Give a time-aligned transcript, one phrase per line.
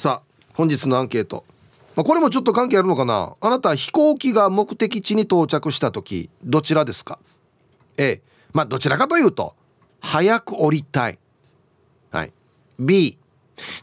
[0.00, 1.44] さあ本日のアンケート。
[1.94, 3.36] まあこれもちょっと関係あるのかな？
[3.38, 7.18] あなた飛行機が目的地に到着した時どちらですか
[7.98, 8.22] ？A
[8.54, 9.54] まあどちらかというと
[10.00, 11.18] 早く降りたい。
[12.12, 12.32] はい。
[12.78, 13.18] B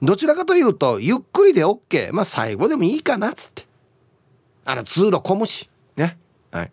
[0.01, 3.67] どちらかというとゆっくりで OK まあ最後でもいいかなっつって。
[4.65, 5.69] あの通路混むし。
[5.95, 6.17] ね。
[6.49, 6.71] はい。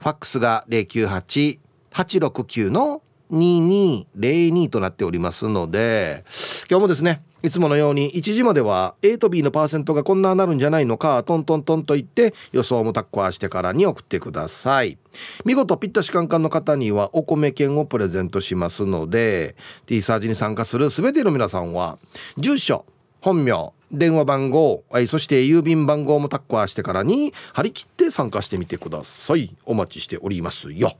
[0.00, 3.00] ファックスが098-869-8640
[3.32, 6.24] 2202となっておりますので
[6.68, 14.96] 今日もですねいつものように1時までは A と B のパーセントがこんななるんじゃないのかトントントンと言って予想もタッコアしてからに送ってください。
[15.44, 21.98] 見事ピッタシカンカンの方にはお米券をプレゼントしますので T サージに参加する全ての皆さんは
[22.38, 22.86] 住所
[23.20, 29.54] 本名電話番号そして郵便番号もタッコアしてからに張り切って参加してみてください。
[29.66, 30.96] お待ちしておりますよ。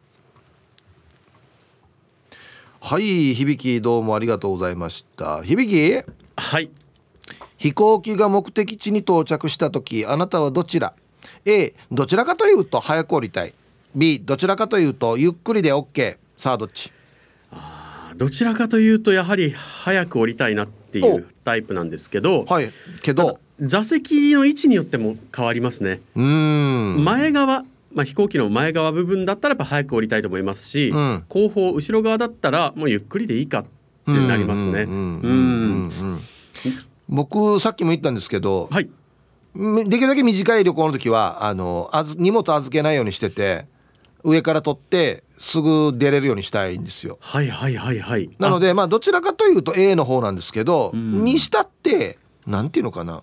[2.86, 5.42] はい響きどうもありがとうございました。
[5.42, 6.04] 響き？
[6.36, 6.68] はい。
[7.56, 10.92] 飛行機が目的地に到着した時あなたはどちら
[11.46, 13.54] ？A どちらかというと早く降りたい。
[13.94, 16.92] B どちらかというとゆっくりで OK さあどっち？
[18.16, 22.70] どちらかというとやはり早く降りたいなっていうタイプなんですけど、はい。
[23.00, 23.40] けど。
[23.60, 26.02] 座席の位置によっても変わりますね。
[26.16, 27.02] うーん。
[27.02, 31.24] 前側まあ、飛行機の前側部分だったらやっぱ早く降りたいと思いますし、うん。
[31.28, 33.64] 後方後ろ側だったらもうゆっくりでいいかっ
[34.04, 34.82] てなりますね。
[34.82, 36.20] うんうんうんうんうんうん。
[37.08, 38.90] 僕さっきも言ったんですけど、はい。
[39.54, 43.66] できるだけ短い旅行の時はあのあず荷物預けないようにしてて
[44.24, 47.18] 上から取ってすぐ出れるようにしたいんですよ。
[47.20, 48.28] はいはいはいはい。
[48.40, 51.24] なのでまあどちらかというと A の方なんですけど、ん。
[51.24, 53.22] にしたってなんていうのかな、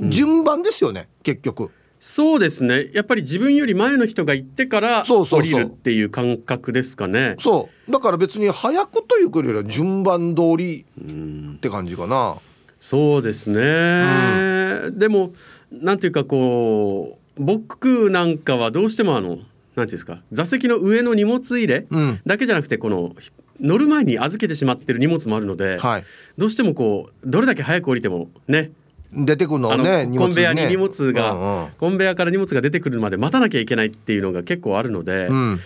[0.00, 2.90] 順番ですよね結局そうですね。
[2.92, 7.36] やっぱり自分より前の人が行ってから降りるっていう感覚ですかね。
[7.40, 7.92] そう。
[7.92, 11.54] だから別に早くというよりは順番通りうん。
[11.56, 12.36] って感じかな。
[12.80, 15.32] そうですね、でも
[15.72, 19.44] なんていうかこう僕なんかはどうしてもあのなんてい
[19.80, 22.20] うんですか座席の上の荷物入れうん。
[22.24, 23.16] だけじゃなくてこの
[23.58, 26.04] 乗る前に預けてしまってる荷物もあるので、はい。
[26.38, 28.70] どうしてもこうどれだけ早く降りてもね
[29.12, 31.32] 出てくるのねコンベヤにね荷物が、
[31.64, 35.60] うんコンベヤから荷物が出てくるまで待たなきゃいけないっていうのが結構あるので、うん、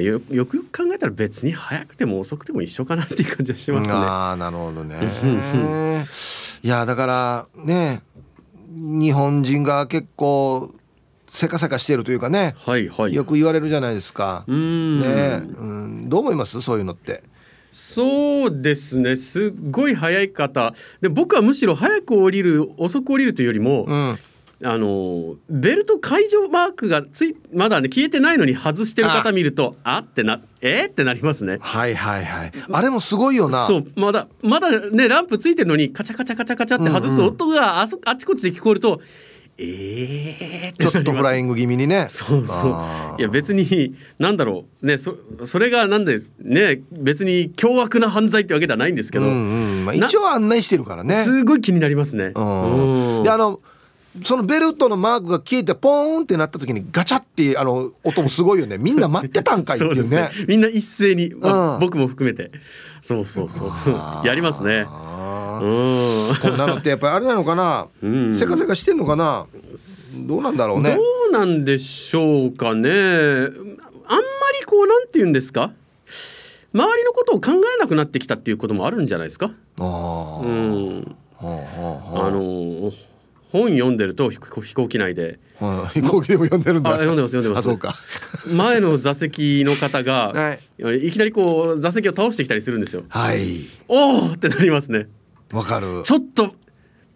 [0.00, 3.94] よよくよく考えたら別に早くても遅くても一緒かなっていう感じがしますね。
[3.94, 4.96] ああなるほどね。
[6.62, 8.02] いやだからね
[8.70, 10.74] 日本人が結構
[11.28, 13.14] せかせかしてるというかねはいはい。
[13.14, 14.44] よく言われるじゃないですか。
[14.46, 15.00] うーん。
[15.00, 16.60] ねうん、どう思います？
[16.60, 17.22] そういうのって
[17.74, 19.16] そうですね。
[19.16, 20.74] すっごい早い方。
[21.00, 24.18] で僕はむしろ早く降りる遅く降りるというよりも、うん。
[24.62, 29.98] あのベルト解除マークがついまだね消えてないのに外してる方見るとあ。
[29.98, 30.86] ってなえー？
[30.86, 31.58] ってなりますね。
[31.60, 32.52] はいはいはい。
[32.70, 33.66] あれもすごいよな。
[33.66, 39.02] そうまだまだねランプついてるのにカチャカチャカチャカチャって外す音があそあちこちで聞こえると、
[39.56, 42.06] えーちょっとフライイング気味にね。
[42.08, 43.20] そうそう。
[43.20, 44.86] いや別になんだろう。
[44.86, 49.84] ねそそれがなんでね別に凶悪な犯罪ってわけではないんですけど、うんうん。
[49.84, 51.22] まあ、一応案内してるからね。
[51.24, 52.30] すごい気になりますね。
[52.30, 53.60] であの
[54.22, 58.78] そのベルトのマークが消えてポーンってなった時にガチャってあの音もすごいよね。
[58.78, 60.28] みんな待ってたんかいって そうですいうね。
[60.28, 60.30] ね。
[60.46, 61.80] みんな一斉に、まあうん。
[61.80, 62.52] 僕も含めて、
[63.00, 64.86] そうそうそう、やりますね。
[65.56, 66.36] あうーん。
[66.40, 69.46] こんなのってやっぱりあれなのかな、うんせかせかしてんのかな？
[70.26, 72.90] どうなんだろうねどうなんでしょうかね。
[72.90, 73.50] あんま
[74.60, 75.72] りこうなんて言うんですか？
[76.72, 79.50] 周りのことを考えなくなってきたっていうこともあるんじゃないですか？
[79.78, 79.84] あー
[80.42, 80.48] う
[81.00, 81.16] ん。
[81.38, 81.60] はあは
[82.16, 82.92] あはあの
[83.52, 84.38] 本読んでると飛
[84.74, 85.38] 行機内で。
[85.60, 87.94] あはい飛行機でも読んでるんだあ読んでます読んでますあそうか
[88.52, 90.32] 前の座席の方が、
[90.82, 93.04] はいいきなりこう座席を倒してきたりするんですよ。
[93.08, 95.06] はいおおってなりますね。
[95.52, 96.02] わかる。
[96.04, 96.54] ちょっと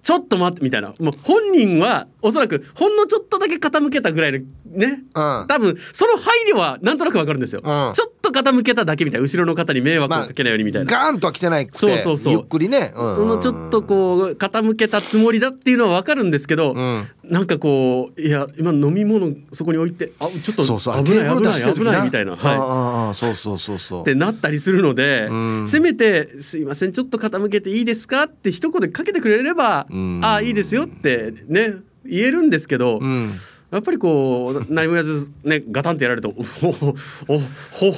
[0.02, 0.94] ちょっと待ってみたいな。
[1.00, 4.38] もう本人はおそらくほんのちょっとだけ傾けたぐらいの
[4.70, 5.02] ね。
[5.14, 5.46] うん。
[5.48, 7.92] 多分その配慮はなんとなくわかるんですよ、うん。
[7.94, 12.32] ちょっと傾けただけみたいな後ろの方に迷惑をかけないようにみたいな、ガーンとは来てないくてそうそうそう。
[12.34, 13.16] ゆっくりね、うん。
[13.16, 17.08] そのちょっとこう傾けたつもりだっていうのはわかるんですけど、うん。
[17.24, 24.00] なんかこういや今飲み物そこに置いてあちょっと危ない危ない危ないみたいな、あはい、ああそうそうそうそう。
[24.02, 25.68] ってなったりするので、うん。
[25.68, 30.20] せめて「すいませんちょっと傾けていいですか?」って一言かけてくれれば「うん。
[30.22, 33.32] ああいいですよ」ってね言えるんですけど、うん
[33.70, 37.38] やっぱりこう何もやずねガタンってやられるとおおお
[37.70, 37.90] ほ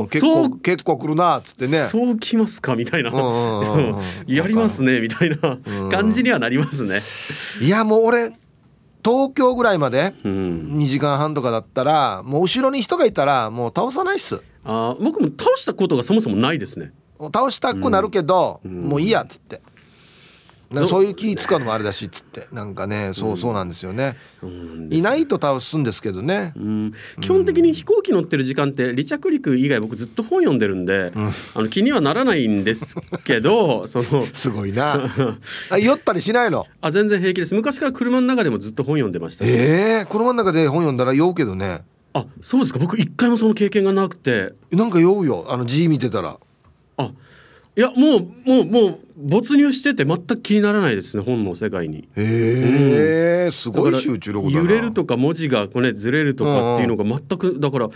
[0.00, 1.84] ほ結そう構結構来るなっつってね。
[1.84, 3.10] そうきますかみたいな、
[4.26, 5.58] やりますねみたいな
[5.90, 7.02] 感じにはなりますね。
[7.60, 8.30] いやもう俺
[9.04, 14.40] 東京ぐらいまでうん、2時間半とかだったらもう後ろに人がいたらもう倒さないっす。
[14.64, 16.92] あー僕も倒したことがそもそもないですね。
[17.18, 18.80] 倒したくなるけど、ん。
[18.88, 19.62] もういいやっつって、な
[20.86, 22.48] そういう気使うのもあれだしっつって。
[22.52, 26.52] なんかねそうそうなんですよね、うんいないと倒すんですけどね。
[26.56, 31.12] うん、基本的に飛行機乗ってる時間って離着陸以外僕ずっと本読んでるんで、
[31.54, 35.14] あの気にはならないんですけど そのすごいな。
[35.70, 36.66] あ酔ったりしないの？
[36.80, 37.54] あ全然平気です。
[37.54, 39.44] 昔から車の中でもずっと本読んでました。
[39.44, 41.82] しええ車の中で本読んだら酔うけどね。
[42.14, 42.78] あそうですか。
[42.78, 44.54] 僕一回もその経験がなくて。
[44.70, 45.46] なんか酔うよ。
[45.48, 46.38] あの字見てたら。
[46.98, 47.10] あ
[47.74, 52.08] いやもうもうもう没入してて全く気にならないですね本の世界に。
[52.16, 57.88] へえすごい集中力揺れるとか文字がこうねずれるとかっていうのが全くだから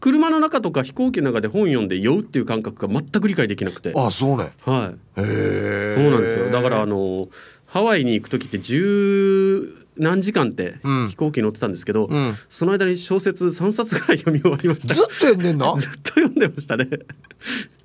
[0.00, 3.92] 車の中とか飛行機の中で本読んで酔うっていう感覚が全く理解できなくて。
[3.96, 4.50] あそうね。
[4.64, 5.20] はい。
[5.20, 6.50] へえそうなんですよ。
[6.50, 7.28] だからあの
[7.66, 11.08] ハワイに行く時って十何時間ってうん。
[11.08, 12.34] 飛行機乗ってたんですけど、うん。
[12.48, 14.94] その間に小説3冊ぐらい読み終わりました。
[14.94, 15.74] ずっと読んでんの？
[15.76, 16.88] ずっと読んでましたね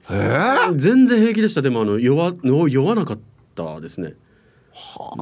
[0.09, 1.61] へえ全然平気でした。
[1.61, 3.19] でもあの酔わ酔わなかっ
[3.55, 4.13] たですね。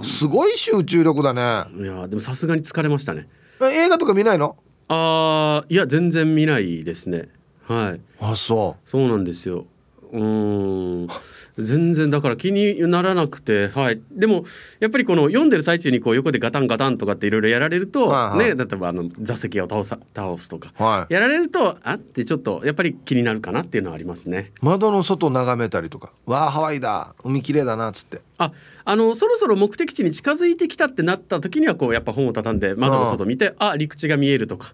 [0.04, 1.42] すごい集中力だね。
[1.82, 3.28] いやでもさすがに疲れましたね。
[3.62, 4.58] え映画とか見ないの？
[4.88, 7.30] あーいや全然見ないですね。
[7.68, 8.02] はい。
[8.20, 9.66] あそそうなんですよ。
[10.12, 11.08] うーん
[11.58, 14.02] 全然だから気にならなくてはい。
[14.12, 14.46] でも
[14.80, 18.56] やっぱりこの読んでる最中にこう横でガタンガタンとかっていろいろやられると、はいはい。
[18.56, 20.74] ね例えばあの座席を倒さ倒すとか。
[20.80, 21.14] うはい。
[21.14, 24.52] やられるとあってちょっとやっぱり気になるかなっていうのはありますね。
[24.62, 26.12] 窓の外眺めたりとか。
[26.26, 27.16] わあハワイだ。
[27.24, 28.22] 海綺麗だなっつって。
[28.38, 28.52] あ
[28.84, 34.74] あのそろそろ目的地に近づいてきたってなった時にはこうやっぱ本を畳んで窓の外見てあ陸地が見えるとか、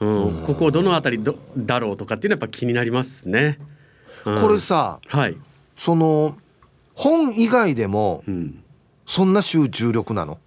[0.00, 3.58] うん、ここどの辺りどだろうとかっていうのはやっぱ気になりますね。
[4.24, 4.40] うん。
[4.40, 5.36] これさはい、
[5.80, 6.36] その
[6.94, 8.62] 本以外でもうん、
[9.06, 10.38] そんな集中力なの？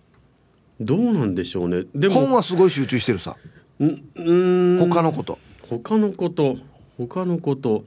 [0.80, 1.86] どうなんでしょうね。
[1.96, 3.36] で本もはすごい集中してるさ。
[3.80, 4.78] んうん。
[4.78, 5.40] 他のこと。
[5.68, 6.58] 他のこと
[7.00, 7.84] 他のこと。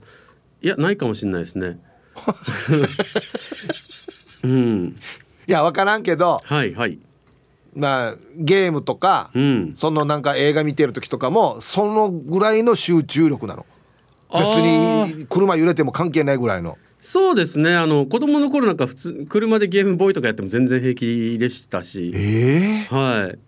[0.61, 1.79] いやないかもしれないですね。
[4.43, 4.97] うん、
[5.47, 6.99] いや分からんけどはいはい、
[7.77, 13.65] まあゲームとかうん、そのなんか映画見てる時とかもそのぐらいの集中力なの。
[14.33, 16.77] 別に車揺れても関係ないぐらいの
[17.09, 17.73] そうですね。
[17.77, 23.39] あの子供の頃なんか普通車でゲームボーイとかやっても全然平気でしたし、ええはい。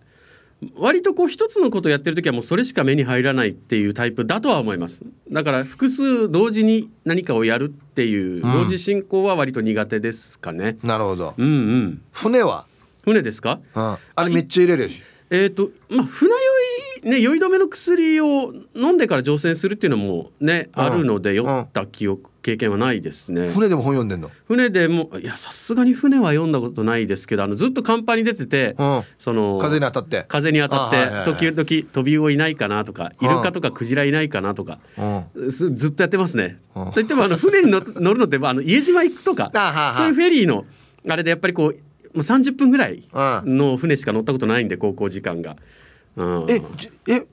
[0.75, 5.01] 割とこう一つのことをやってる時はもうそれしか目に入らないっていうタイプだとは思います。
[5.29, 8.41] だから複数同時に何かをやるっていううん。
[8.41, 11.33] 同時進行は割と苦手ですかね、なるほど。
[11.37, 12.01] うん、うん。
[12.13, 12.65] 船は、
[13.03, 13.59] 船ですか？
[13.75, 15.01] うん、あれめっちゃ入れるし。
[15.31, 16.31] えっ、とまあ船
[17.03, 20.83] ね酔い止めの薬を飲んでから乗船するっていうのもね、うん。
[20.83, 23.49] あるので酔うんった記憶経験はないですね。
[23.49, 24.31] 船でも本読んでんの？
[24.47, 29.03] 船でもいやさすがに船は読んだことないですけどあのずっと甲板に出てて、うん。
[29.17, 30.25] その風に当たって。
[30.27, 31.25] 風に当たって、あはいはいはい。
[31.25, 34.79] 時々飛び魚いないかなとかイルカとかクジラいないかなとか、
[35.47, 36.59] ずっとやってますね。
[36.75, 36.91] うん。
[36.91, 39.51] といってもあの船に乗 乗るのってあの家島行くとか
[39.95, 40.65] そういうフェリーの
[41.07, 41.75] あれでやっぱりこうも
[42.15, 43.57] う30分ぐらいうん。
[43.57, 45.55] の船しか乗ったことないんで航行時間が。
[46.15, 46.45] うん。
[46.49, 47.25] えじえ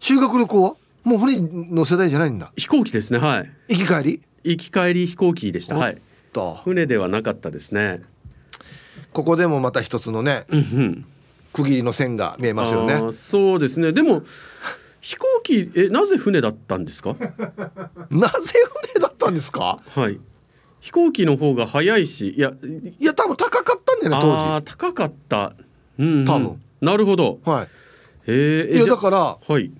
[0.00, 0.74] 修学旅行は？
[1.04, 2.52] もう船の世代じゃないんだ。
[2.56, 3.50] 飛行機ですねはい。
[3.76, 4.22] 行き帰り？
[4.44, 5.98] 行き帰り飛行機でしたはい。
[6.32, 8.02] と船ではなかったですね。
[9.12, 11.04] ここでもまた一つのねうんうん。
[11.52, 12.94] 区切りの線が見えますよね。
[12.94, 13.92] あーそうですね。
[13.92, 14.22] でも
[15.00, 17.14] 飛行機えなぜ船だったんですか？
[18.10, 18.52] なぜ
[18.94, 19.80] 船だったんですか？
[19.88, 20.18] はい。
[20.80, 22.52] 飛行機の方が早いしいや
[22.98, 25.52] いや多分高かったんだよね当あー高かった、
[25.98, 26.24] うんうん。
[26.24, 26.60] 多分。
[26.80, 27.38] なるほど。
[27.44, 27.68] 時はい
[28.26, 29.70] へえいやだからはい、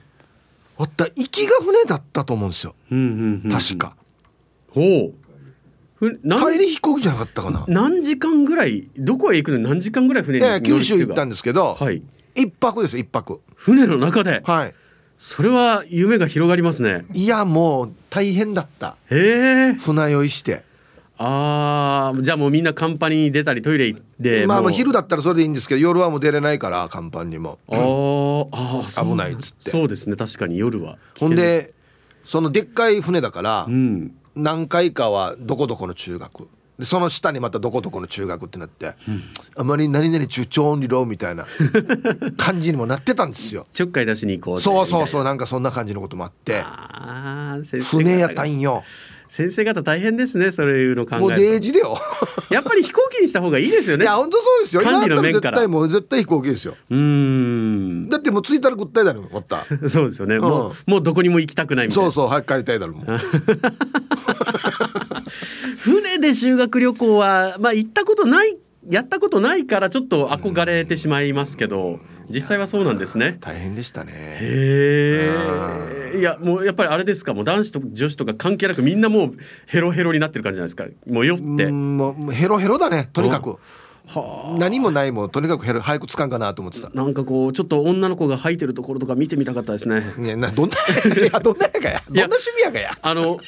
[0.79, 2.75] あった行きが船だったと思うんですよ。
[2.91, 3.95] うんうんうん、確か。
[4.71, 5.15] ほう。
[6.01, 7.65] 帰り飛行機じゃなかったかな。
[7.69, 9.59] 何時間ぐらいどこへ行くの？
[9.59, 12.03] に何時間ぐらい船いに乗るや九州行ったんでですけどはい。
[12.35, 13.41] 一泊です一泊。
[13.55, 14.43] 船の中で？
[14.45, 14.75] はい。
[15.19, 17.05] それは夢が広がりますね。
[17.13, 18.97] いやもう大変だった。
[19.09, 20.65] へえ船酔いして
[21.25, 24.47] あーじゃあもうみんなカンパニーに出たりトイレ行ってもう。
[24.49, 27.59] まあまあ昼だったらそれでいいんですけど夜はもう出れないから甲板にも。
[27.69, 29.71] あーあーそう危ないっつって。
[29.71, 31.75] そうですね確かに夜はほんで
[32.25, 34.13] そのでっかい船だからうん。
[34.35, 36.49] 何回かはどこどこの中学。
[36.79, 38.95] でその下にまたどこどこの中学ってなって、
[39.57, 41.47] あまり何々中長理論みたいな
[42.39, 43.67] 感じにもなってたんですよ。
[43.73, 46.65] ちょっかい出しに行こうぜそうそうそうみなんかそんな感じのこともあって。
[47.91, 48.85] 船やったんよ
[49.33, 51.97] 先生方大変ですねそういうの考えもうデージだよ。
[52.53, 54.05] やっぱり飛行機にした方がいいですよね。
[54.05, 54.83] いや本当そうですよ。
[54.83, 55.57] 管理の面から。
[55.57, 56.77] 絶対もう絶対飛行機ですよ。
[56.91, 58.11] うーん。
[58.11, 59.65] だってもう着いたらぐったいだろ終わった。
[59.89, 62.11] そうですよね、もうもうどこにも行きたくないみたいな。
[62.11, 63.07] そうそう早く帰りたいだろもう。
[65.81, 68.59] 船で修学旅行はまあ行ったことない
[68.91, 73.37] やったことないからちょっと憧れてしまいますけど実際はそうなんですね。
[73.41, 76.19] 大変でしたねへえ。
[76.19, 77.33] いやもうやっぱりあれですか？
[77.35, 79.35] もう男子と女子とか関係なくみんなもう
[79.67, 80.87] ヘロヘロになってる感じじゃないですか？
[81.13, 81.65] もう酔って。
[81.65, 83.59] うんもうヘロヘロだねとにかく
[84.07, 86.91] は何もないもんとにかくヘロ早くつかんかなと思ってたあ。
[86.93, 90.03] なんかこうちょっと女の子が吐いてるところとか見てみたかったですね。
[90.21, 90.77] いやなどんな
[91.41, 93.39] どんなやかやどんな趣味やかやあの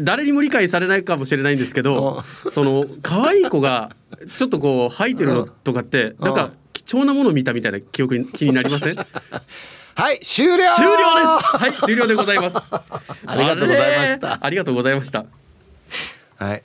[0.00, 3.90] 誰にも理解されないかもしれないんですけどその可愛い子が
[4.36, 8.96] ちょっとこう吐いてるのとかってなんか貴重なものを見たみたいな記憶に気になりません？
[9.94, 10.52] はい終了。
[10.56, 11.56] 終了です。
[11.56, 12.56] はい終了でございます。
[13.26, 14.38] ありがとうございました。
[14.40, 15.24] ありがとうございました。
[16.36, 16.62] はい。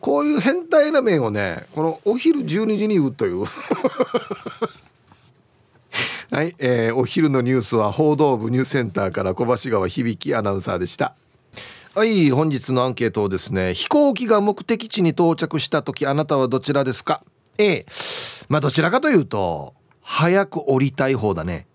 [0.00, 3.44] こういう変態な面をねこのお昼12時に言うという。
[6.30, 11.14] はい、えーお昼のニュースは報道部ニュースセンターから小橋川響アナウンサーでした
[11.96, 17.24] はい本日のアンケートをですね飛行機が目的地に到着した時あなたはどちらですか
[17.56, 17.86] ？A
[18.50, 19.72] まあどちらかというと
[20.02, 21.66] 早く降りたい方だね。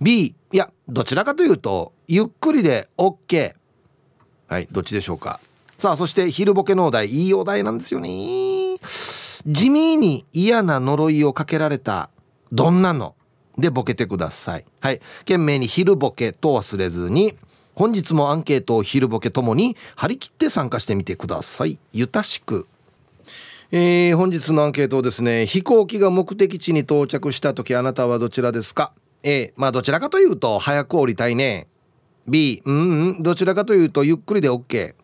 [0.00, 3.54] B いやどちらかというとゆっくりで OK
[4.48, 5.38] はいどっちでしょうか？
[5.78, 8.08] さあそして昼ボケのお題いいお題なんですよね。
[9.46, 12.10] 地味に嫌な呪いをかけられた
[12.50, 13.14] どんなの？
[13.56, 14.64] でボケてください。
[14.80, 14.98] はい。
[15.20, 17.36] 懸命に昼ボケと忘れずに
[17.82, 21.80] 本日もアンケートを昼ボケともに張り切って参加してみてください。
[21.92, 22.68] ゆたしく。
[23.72, 28.92] えー本日のアンケートをですね飛行機が目的地に到着した時あなたはどちらですか
[29.24, 31.66] ？A まあどちらかというと早く降りたいね。
[32.28, 34.94] B うんうんどちらかというとゆっくりで OK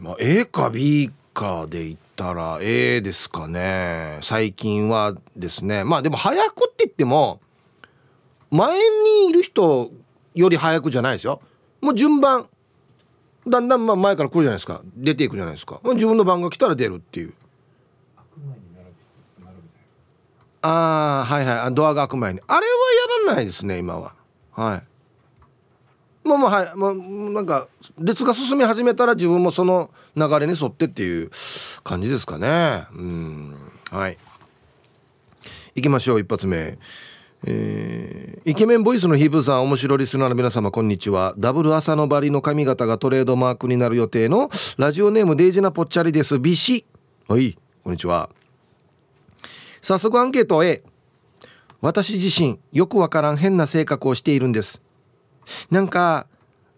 [0.00, 4.16] まあ、A か B かで言ったら A ですかね。
[4.22, 5.84] 最近はですね。
[5.84, 7.42] まあでも早くって言っても
[8.50, 9.90] 前にいる人
[10.34, 11.40] より早くじゃないですよ。
[11.80, 12.48] もう順番
[13.46, 14.82] だんだんまあ前から来るじゃないですか。
[14.96, 15.80] 出ていくじゃないですか。
[15.84, 17.34] 自分の番が来たら出るっていう。
[20.62, 21.58] ああはいはい。
[21.58, 22.40] あドアが開く前に。
[22.46, 24.14] あれはやらないですね今は。
[24.52, 24.82] は
[26.24, 26.28] い。
[26.28, 26.76] もうもうはい。
[26.76, 27.66] もうなんか
[27.98, 31.32] 列が進み始めたら自分もその流れに沿ってっていう
[31.82, 32.86] 感じですかね。
[32.92, 33.56] うん。
[33.90, 34.18] はい。
[35.74, 36.78] 行きましょう一発目
[37.44, 41.32] えーイケメンボイスのヒープーさん面白リスナーの皆様こんにちは。
[41.38, 46.40] ダブル朝のバリの髪型がトレードマークになる予定のラジオネームデイジナぽっちゃりです。
[46.40, 46.84] ビシ。
[47.28, 48.30] はいこんにちは。
[49.80, 50.82] 早速アンケート A
[51.80, 54.82] 私自身よくわからん変な性格をしているんです。
[55.70, 56.26] なんか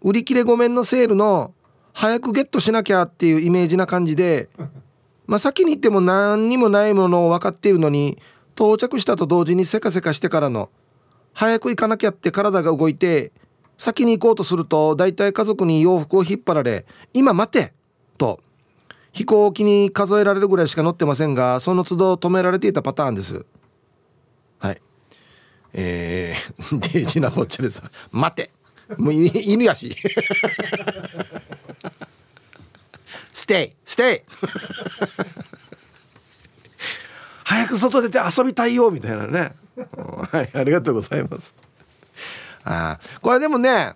[0.03, 1.55] 売り切れごめんのセールの
[1.95, 4.51] 早くゲットしなきゃっていうイメージな感じで
[5.27, 8.19] まあ先に行っても何にもないものを分かっているのに
[8.57, 10.71] 到着したと同時にせかせかしてからの
[11.33, 13.33] 早く行かなきゃって体が動いて
[13.77, 17.73] 先に行こうとすると大体家族に洋服を引っ張られ「今待て!」
[18.17, 18.41] と
[19.13, 23.45] 飛行機に数えられるぐらいしか乗ってませんがその都度止められていたパターンです。
[24.59, 24.83] はい。
[25.73, 28.51] えー、 デイジナボッチャレさん待て。
[28.99, 29.97] もう犬やし。
[33.33, 35.64] Stay stay。
[37.45, 39.53] 早く外出て遊びたいよみたいなね。
[40.31, 41.55] はいありがとうございます。
[42.65, 43.95] あこれでもね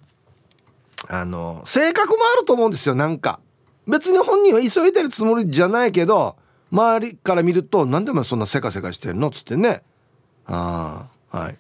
[1.09, 3.41] あの性格もあると思うんですよなんか。
[3.87, 6.37] 別に本人は急いでるつもりじゃないけど
[6.71, 9.83] 周りから見ると何でもそんなせかせかしてるのっつってね。
[10.47, 11.57] ああはい。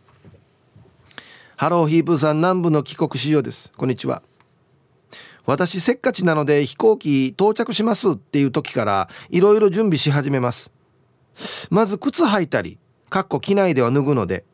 [1.56, 3.72] Hello people さん南部の帰国子女です。
[3.76, 4.22] こんにちは。
[5.46, 10.70] 私せっかちなので飛行機到着しますっていう時からいろいろ準備し始めます。
[11.70, 12.78] まず靴履いたり
[13.10, 14.44] かっこ機内では脱ぐので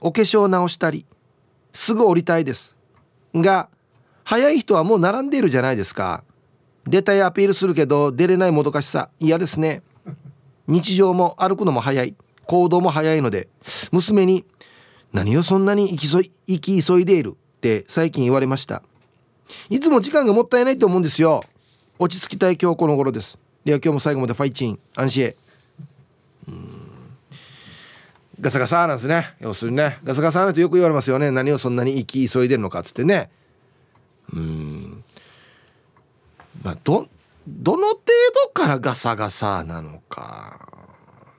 [0.00, 1.06] お化粧直したり
[1.72, 2.74] すぐ降りたいです。
[3.34, 3.68] が
[4.24, 6.24] 早い人はもう並んでいるじゃないですか。
[6.86, 9.82] 出たいアピールするけど出れないもどかしさ嫌ですね。
[10.66, 12.14] 日常も歩くのも早い。
[12.46, 13.48] 行動も早いので
[13.90, 14.44] 娘に
[15.12, 16.08] 「何をそんなに行き
[16.46, 18.82] 行き急いでいる」って最近言われました。
[19.68, 21.44] いつも時間がもったいないと思うんですよ。
[21.98, 23.38] 落ち着きたい今日この頃です。
[23.64, 24.78] では今日も最後までファイチン。
[24.94, 25.36] 安心へ。
[28.40, 29.34] ガサガサなんですね。
[29.40, 29.98] 要するにね。
[30.04, 31.30] ガサガサなんてよく言われますよね。
[31.30, 33.30] 何をそんなに行き急いでるのかっつってね。
[34.32, 35.04] うん。
[36.62, 37.08] まあど
[37.46, 38.00] どの程
[38.46, 40.68] 度からガサガサなのか。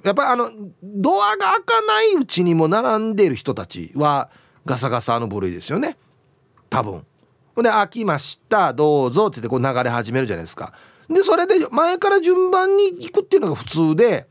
[0.04, 0.50] やっぱりあの
[0.82, 4.30] ドアが開かないうちにも並んでる人たちは
[4.66, 5.98] ガサガサの部類ですよね。
[6.70, 7.06] 多分。
[7.56, 10.74] ほんで「開きましたどうぞ」って言ってこう流れ始めるじゃないですか。
[11.10, 14.28] でそれで前から順番に行くっていうのが普通で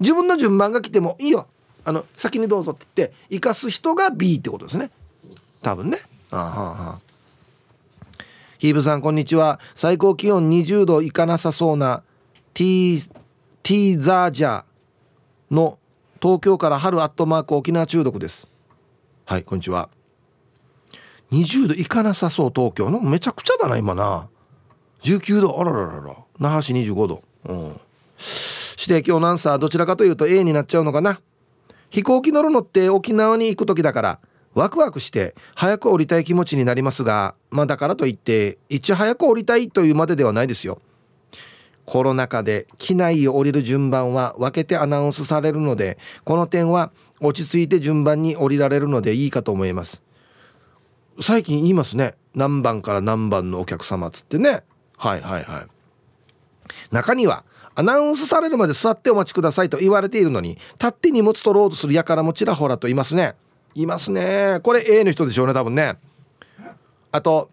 [0.00, 1.48] 自分の順番が来てもいいよ。
[1.84, 4.90] あの先にどうぞって言って生かす人が B ってことですね。
[5.62, 5.98] 多分ね。
[6.30, 7.00] あはは
[8.58, 9.58] ヒーブさんこんにちは。
[9.74, 12.02] 最高気温20度いかなさそうな
[12.52, 13.10] ティー
[13.62, 15.78] ティーザージャーの
[16.20, 18.46] 東京から春アットマーク沖縄中毒です。
[19.24, 19.88] はいこんにちは。
[21.30, 23.00] 20度いかなさそう東京の？
[23.00, 24.28] めちゃくちゃだな今な。
[25.02, 25.60] 19度。
[25.60, 26.16] あらららら。
[26.38, 27.22] 那覇市25度。
[27.46, 27.80] うん。
[28.78, 31.20] 指定今日なんさどちらかというと A になっちゃうのかな。
[31.90, 34.20] 飛行機乗るのって沖縄に行く時だから
[34.54, 40.80] ワクワクして早く降りたい気持ちになりますがまあだからといっていち早く降りたいというまでではないですよ。
[41.86, 50.02] コロナ禍で機内を降りる順番は分けてアナウンスされるのでこの点は落ち着いて順番に降りられるのでいいかと思います。
[51.20, 52.14] 最近言いますね。
[52.34, 54.62] 何番から何番のお客様つってね。
[54.96, 55.66] はいはいはい。
[56.92, 57.44] 中には
[57.80, 63.36] アナウンスされるまで座ってお待ちくださいと言われているのに立って荷物取ろうとする輩もちらほらといますね。
[63.74, 64.60] いますね。
[64.62, 65.96] これ A の人でしょうね多分ね。
[67.10, 67.50] あと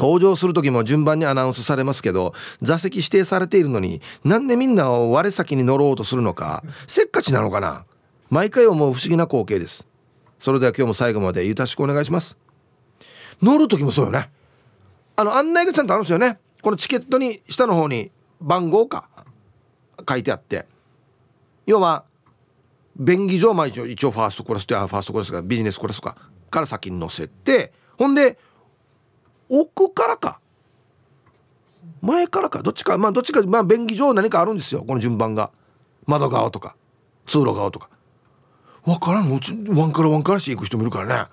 [0.00, 7.84] 登場する時も順番にアナウンスされますけど座席指定されているのになんでみんなを我先に乗ろうとするのかせっかちなのかな。
[8.30, 9.86] 毎回思う不思議な光景です。
[10.38, 12.38] それでは今日も最後までよろしくお願いします。
[13.42, 14.30] 乗る時もそうよね。
[15.14, 16.38] あの案内がちゃんとあるんですよね。
[16.62, 19.15] このチケットに下の方に番号か。
[20.08, 20.66] 書いてあって。
[21.66, 22.04] 要は
[22.96, 26.16] 便宜上まあ一応一応ファーストクラスってファーストクラスがビジネスクラスか
[26.50, 28.38] から先に乗せてほんで
[29.48, 30.40] 奥からか
[32.00, 35.50] 前からかどっちかまあどっちかまあ便宜上何かあるんですよこの順番が。
[36.06, 36.76] 窓側とか
[37.26, 37.88] 通路側とか。
[38.84, 41.30] 分からんのうちワンからワンからして行く人もいるからね。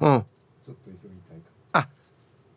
[0.00, 0.26] うん、うん、
[1.72, 1.88] あ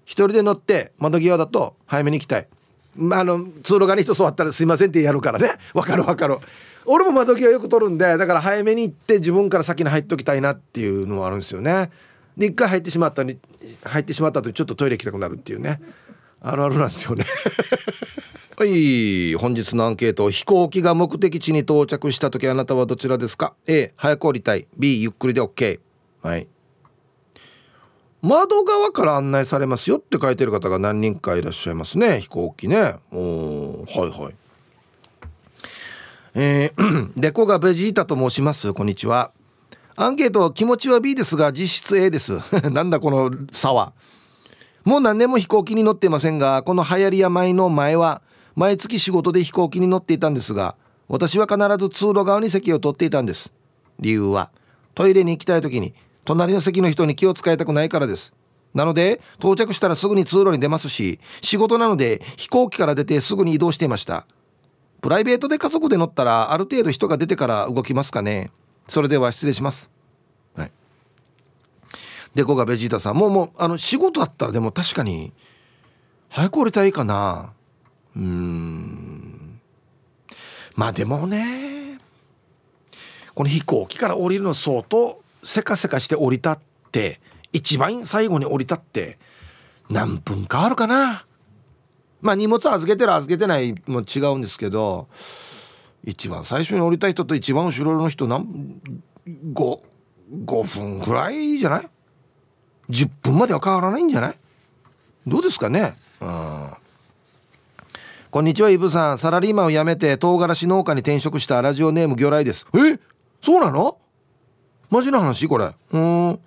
[0.05, 2.47] 一人で乗って窓際だと早めに行きたい
[2.95, 5.51] まあ、あの通路側に人座ったらすいませんってやるからね。
[5.73, 6.37] わかるわかる。
[6.85, 11.89] 俺も窓際よく取るんでだから早めに行って自分から先に入っときたいなっていうのはあるんですよね。
[12.37, 13.37] で一回入ってしまったに
[13.83, 15.79] 入ってしまった後にちょっとトイレ行きたくなるっていうね。
[16.41, 17.25] あるあるなんですよね。
[18.57, 24.67] はい本日のアンケート飛行機が目的地に到着した時あなたはどちらですか？A 早く降りたい。
[24.77, 25.79] B ゆっくりで OK
[26.21, 26.47] はい。
[28.23, 32.21] 窓側から案内されますよって書いてる方が何人かいらっしゃいますね。
[32.21, 32.95] 飛行機ね。
[33.11, 34.35] おはいはい。
[36.33, 38.73] えー、 デコがベジータと申します。
[38.73, 39.31] こんにちは。
[39.97, 42.39] アンケート気持ちは B ですが実質 A です。
[42.71, 43.91] なんだこの差は。
[44.85, 48.21] もう何年も飛行機に乗っていませんがこの流行り病の前は
[48.55, 50.75] 毎月仕事で飛行機に乗っていたんですが
[51.09, 53.51] 私は必ず通路側に席を取っていたんです。
[53.99, 54.49] 理由は
[54.95, 55.93] トイレに行きたい時に
[56.25, 58.33] 隣の席の人に気を使いたくないからです。
[58.73, 64.25] なので到着したらすぐに通路に出ますし仕事なので飛行機から出てすぐに移動していました。
[65.01, 68.51] プライベートで家族で乗ったらある程度人が出てから動きますかね。
[68.87, 69.91] それでは失礼します。
[70.55, 70.71] はい。
[72.33, 75.33] でこがベジータさんもうもうあの仕事だったらでも確かに
[76.29, 77.51] 早く降りたいかな。
[78.15, 79.59] うん。
[80.75, 81.99] まあでもね
[83.35, 86.59] この飛行機から降りるの相当せかせかして降りたっ
[86.91, 87.19] て
[87.51, 89.17] 一番最後に降りたって
[89.89, 91.25] 何分かあるかな。
[92.21, 95.07] まあ荷物預けてる預けてないも違うんですけど
[96.05, 98.79] 一番最初に降りた人と一番後ろの人何
[99.27, 99.79] 5,
[100.45, 101.89] 5分ぐらいじゃない
[102.89, 104.35] ？10分までは変わらないんじゃない？
[105.27, 105.93] どうですかね？
[106.21, 106.69] うん。
[108.31, 109.17] こんにちはイブさん。
[109.17, 112.65] サラリーマンを辞めて唐辛子農家に転職したラジオネーム魚雷です。
[112.73, 112.99] え？
[113.41, 113.97] そうなの？
[114.93, 115.47] マジな話？
[115.47, 115.71] これ。
[115.91, 116.39] うん。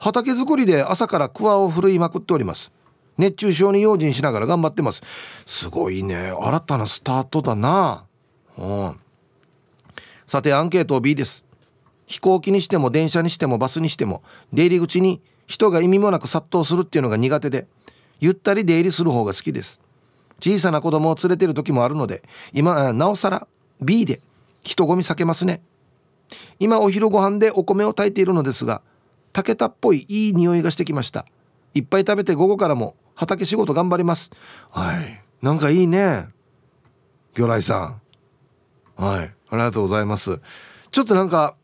[0.00, 2.72] 畑作りで朝から桑を振るいまくっております。
[3.18, 5.00] 熱中症に用心しながら頑張ってます。
[5.46, 6.32] すごいね。
[6.36, 8.02] 新たなスタートだな。
[8.58, 8.96] うん。
[10.26, 11.44] さてアンケート B です。
[12.06, 17.68] 飛行機にしても電車にしてもバスにしても出入り口に人が意味もなく殺到するっていうのが苦手で
[18.18, 19.78] ゆったり出入りする方が好きです。
[20.40, 23.46] 小さな子供を連れてる時もあるので今なおさら
[23.80, 24.20] B で
[24.64, 25.62] 人混み避けますね。
[26.58, 28.82] 今お昼ご飯でお米を炊いているのですが
[29.32, 31.26] 竹田っぽいいい匂いがしてきました。
[31.74, 34.30] いっぱい食べて午後からも畑仕事頑張ります。
[34.70, 35.22] はい。
[35.42, 36.28] なんかいいね。
[37.34, 38.00] 魚雷さん。
[38.96, 39.34] はい。
[39.50, 40.40] ありがとうございます。
[40.90, 41.56] ちょっとなんか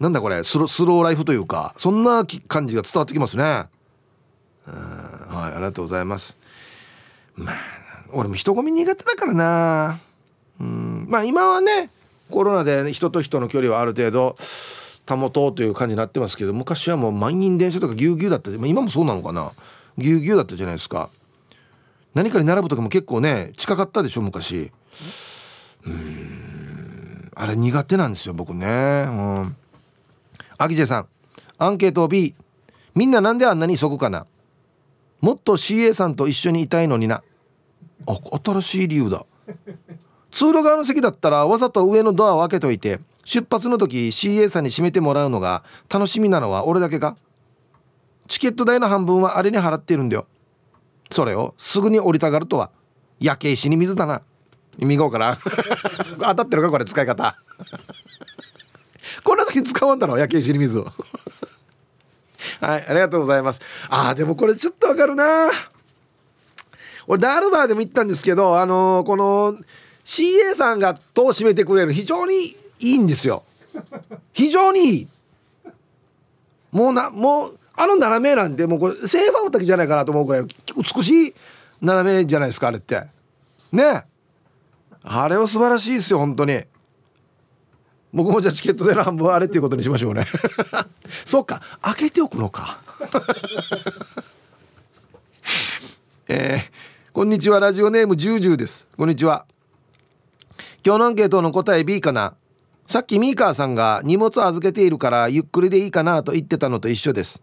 [0.00, 3.44] なんだこれスロスローライフというかそんな感じが伝わってきますね。
[3.44, 3.68] はい。
[4.66, 6.36] ありがとうございます。
[7.36, 7.54] まあ
[8.12, 10.00] 俺も人混み苦手だからな。
[10.60, 11.06] うん。
[11.08, 11.90] まあ今はね
[12.32, 14.36] コロナで人と人の距離はある程度
[15.08, 18.50] 保とうという感じになってますけど昔はもう満員電車とかぎゅうぎゅうだった。
[18.50, 19.52] 今もそうなのかな。
[19.98, 21.10] ぎゅうぎゅうだったじゃないですか。
[22.14, 24.72] 何かに並ぶとかも結構ね近かったでしょ昔。
[25.86, 27.30] うん。
[27.34, 28.66] あれ苦手なんですよ僕ね。
[28.66, 29.56] うん。
[30.58, 31.06] アキジェさん。
[31.58, 32.34] アンケート B
[32.94, 34.26] みんななんであんなに急ぐかな。
[35.20, 37.22] もっと CA さんと一緒にいたいのにな。
[38.06, 39.24] あ新しい理由だ。
[40.32, 47.16] 通路側の席だったらわざと上のドアを開けといて出発の時 CA さんに閉めてもらうのが楽しみなのは俺だけか？
[48.26, 50.26] チケット代の半分はあれに払ってるんだよ。
[51.10, 52.70] それをすぐに降りたがるとは
[53.20, 54.22] 焼け石に水だな。
[54.78, 55.38] 見ごうかな。
[56.18, 56.70] 当たってるか？
[56.70, 57.36] これ使い方。
[59.22, 60.16] こんな時使わんだろ？
[60.16, 60.86] 焼け石に水を。
[62.60, 63.60] はいありがとうございます。
[63.90, 65.50] あーでもこれちょっとわかるな。
[67.06, 69.56] 俺ダルバーでも行ったんですけどあのー、この
[70.04, 73.44] CA さんが戸を閉めてくれる非常にいいんですよ。
[74.32, 75.08] 非常にいい。
[76.72, 81.34] もうなもうあの斜めなんでもうこれセーファー滝じゃないかなと思うくらい美しい
[81.80, 83.04] 斜めじゃないですかあれって。
[83.70, 84.04] ね。
[85.04, 86.64] あれは素晴らしいですよ本当に。
[88.12, 90.26] 僕もじゃあチケットでの半分あれっていうことにしましょうね。
[91.24, 91.62] そうか。
[91.80, 92.80] 開けておくのか。
[96.28, 97.58] えー、こんにちは。
[97.58, 98.86] ラジオネームジュージューです。
[98.96, 99.46] こんにちは。
[100.84, 102.34] 今日のアンケートの答え B かな？
[102.88, 107.40] さっきミーカーさんが荷物預けているからゆっくりでいいかなと言ってたのと一緒です。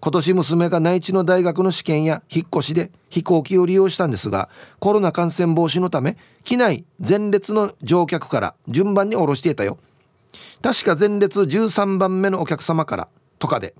[0.00, 9.78] 今年娘が内地の大学の試験や引っ越しで飛行機を利用したんですがコロナ感染防止のため機内前列の乗客から順番に降ろしていたよ。
[10.60, 13.74] 確か前列13番目のお客様からとかで。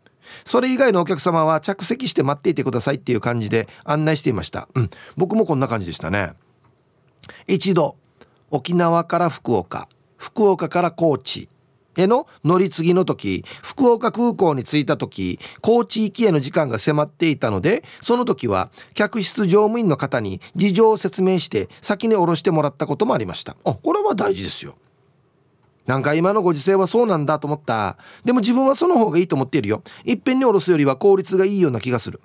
[0.46, 4.66] それ以外のお客様は着席して待っていてくださいっていう感じで案内していました。
[4.74, 4.90] うん。
[5.18, 6.32] 僕もこんな感じでしたね。
[7.46, 7.96] 一度
[8.52, 9.88] 沖縄から福岡
[10.18, 11.48] 福岡から高知
[11.96, 23.56] への乗り継ぎの時福岡空港に着いた時高知行きへの時間が迫っていたのでその時は客室乗務員の方に事情を説明して先に降ろしてもらったこともありました。
[23.64, 24.76] あこれは大事ですよ。
[25.86, 27.96] なんか今のご時世はそうなんだと思った。
[28.24, 29.82] でも自分はその方がいいと思っているよ。
[30.04, 32.20] いっぺんに降ろすよりは効率がいいような気がする。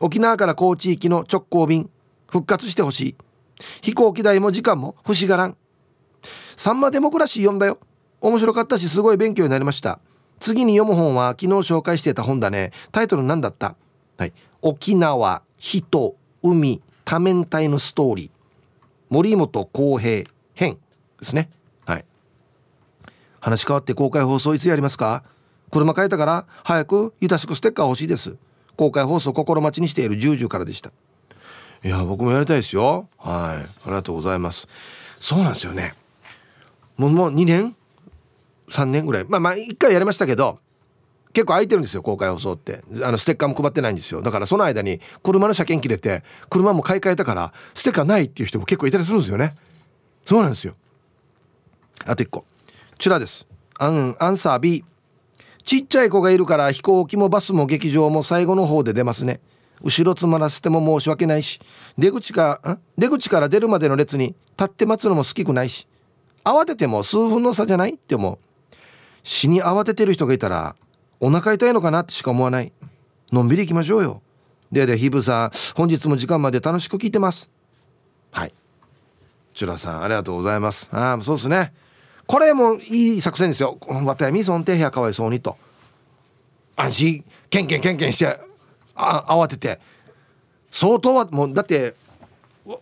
[0.00, 1.90] 沖縄から高知行きの直行便
[2.28, 3.16] 復活してほしい
[3.82, 5.56] 飛行機代も時間も不思がらん。
[6.56, 7.78] サンマデモクラシー読んだよ。
[8.20, 9.98] 面白かったしすごい勉強になりました。
[10.38, 12.72] 次に読む本は昨日紹介してた本だね。
[12.92, 13.76] タイトル何だった？
[14.16, 14.32] はい。
[14.62, 18.30] 沖縄人海多面体のストーリー。
[19.08, 20.78] 森本浩平編。
[21.18, 21.50] ですね。
[21.84, 22.04] はい。
[23.40, 25.24] 話変わって公開放送いつやりますか？
[25.70, 28.36] 車変えたから早くゆたしくステッカー欲しいです。
[28.76, 30.90] 公開放送心待ちにしている10時からでした。
[31.82, 33.08] いや僕もやりたいですよ。
[33.18, 33.62] はい。
[33.62, 34.68] ありがとうございます。
[35.18, 35.94] そうなんですよね。
[36.96, 37.74] もうもう2年
[38.70, 39.24] ？3年ぐらい？
[39.26, 40.58] まあまあ1回やりましたけど
[41.32, 42.82] 結構空いてるんですよ公開放送って。
[43.02, 44.20] あのステッカーも配ってないんですよ。
[44.20, 49.54] だからその間に車の車検切れて車も買い替えたからステッカーないっていう人も結構いたりするんですよね。
[50.26, 50.74] そうなんですよ。
[52.04, 52.44] あと1個。
[52.98, 53.46] チュラです。
[53.78, 54.84] アンアンサー B
[55.64, 59.40] ちっちゃい子がいるから飛行機もバスも劇場も最後の方で出ますね。
[59.82, 61.60] 後ろ詰まらせても申し訳ないし
[61.96, 65.86] 出口か出口から出るまでの列に立って待つのも好きくないし
[66.44, 68.38] 慌てても数分の差じゃないって思う。
[69.22, 70.74] 死に慌ててる人がいたら
[71.20, 72.72] お腹痛いのかなってしか思わない。
[73.30, 74.22] のんびり行きましょうよ。
[74.72, 77.50] ででヒブさん本日も時間まで楽しく聞いてます。
[78.30, 78.52] はい。
[79.54, 80.88] チュラさんありがとうございます。
[80.92, 81.72] ああそうですね。
[82.26, 83.78] これもいい作戦ですよ。
[83.88, 85.56] わたやみそんてやかわいそうにと。
[86.76, 87.24] 安心。
[87.50, 88.40] ケンケンケンケンして
[89.00, 89.80] あ慌てて。
[90.70, 91.94] 相当はもうだって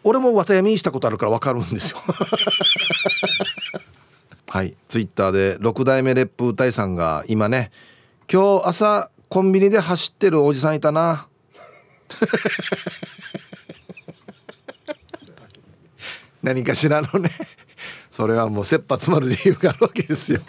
[0.04, 1.98] 俺も綿闇したことあるから分かるんですよ。
[4.48, 4.74] はい。
[4.88, 7.70] ツイッターで6代目烈風隊さんが今ね
[8.30, 11.26] 今日朝コンビニで走ってるおじさんいたな。
[16.42, 17.30] 何かしらのね。
[18.10, 20.40] それはもう切羽詰まる理由があるわけですよ。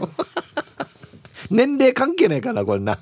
[1.52, 2.98] 年齢関係ないかなこれな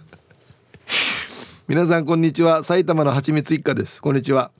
[1.67, 2.63] 皆さんこんにちは。
[2.63, 4.01] 埼玉のはちみつ一家です。
[4.01, 4.51] こんにちは、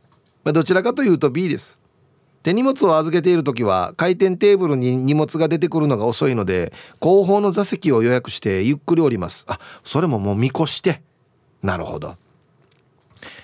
[0.43, 1.79] まあ、どちらかというと B です。
[2.43, 9.45] 手荷物を預けている時は回転テーブルに荷物が出てくるのが遅いので後方の座席を予約してゆっくり降ります。
[9.47, 11.01] あそれももう見越して。
[11.63, 12.17] なるほど。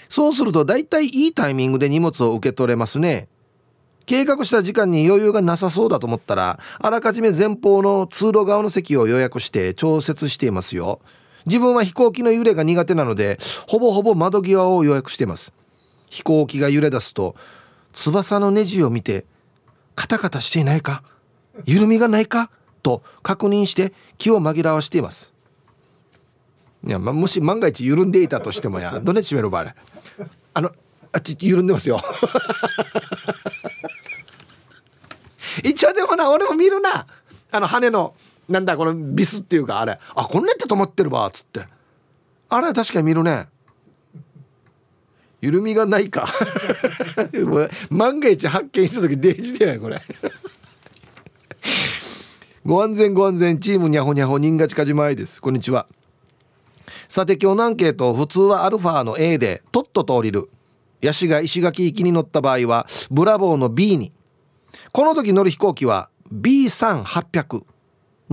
[0.09, 3.29] そうすると大体いいタイミングで荷物を受け取れますね。
[4.05, 10.99] 計画した時間に余裕がなさそうだと思ったらあらかじめ前方の通路側の席を予約して調節していますよ。
[11.45, 15.51] 自分は飛行機の揺れが苦手なのでほぼほぼ窓際を予約しています。
[16.09, 17.35] 飛行機が揺れ出すと
[17.93, 19.25] 翼のネジを見て
[19.95, 21.03] カタカタしていないか？
[21.65, 22.49] 緩みがないか？
[22.81, 25.31] と確認して気を紛らわしています。
[26.85, 29.75] いや、ま、もし万が一緩んでいたとしてもやどね閉めるばあれ。
[30.53, 30.69] あの
[31.13, 31.99] あっち緩んでますよ。
[35.63, 37.05] 一応でもな俺も見るな。
[37.51, 38.15] あの羽の
[38.49, 39.99] なんだこのビスっていうかあれ。
[40.15, 41.65] あこんねって止まってるわっつって。
[42.49, 43.47] あれ確かに見るね。
[45.41, 46.27] 緩みがないか。
[47.89, 50.01] 万が一発見した時デージだよこれ。
[52.65, 55.41] ご安全ご安全チームにゃほにゃほ人が近島愛です。
[55.41, 55.87] こんにちは。
[57.09, 60.49] さて今日のアンケート普通はアルファの A でとっとと降りる。
[61.01, 64.13] ヤシが石垣行きに乗った場合はブラボーの B に。
[64.91, 67.63] この時乗る飛行機は B3800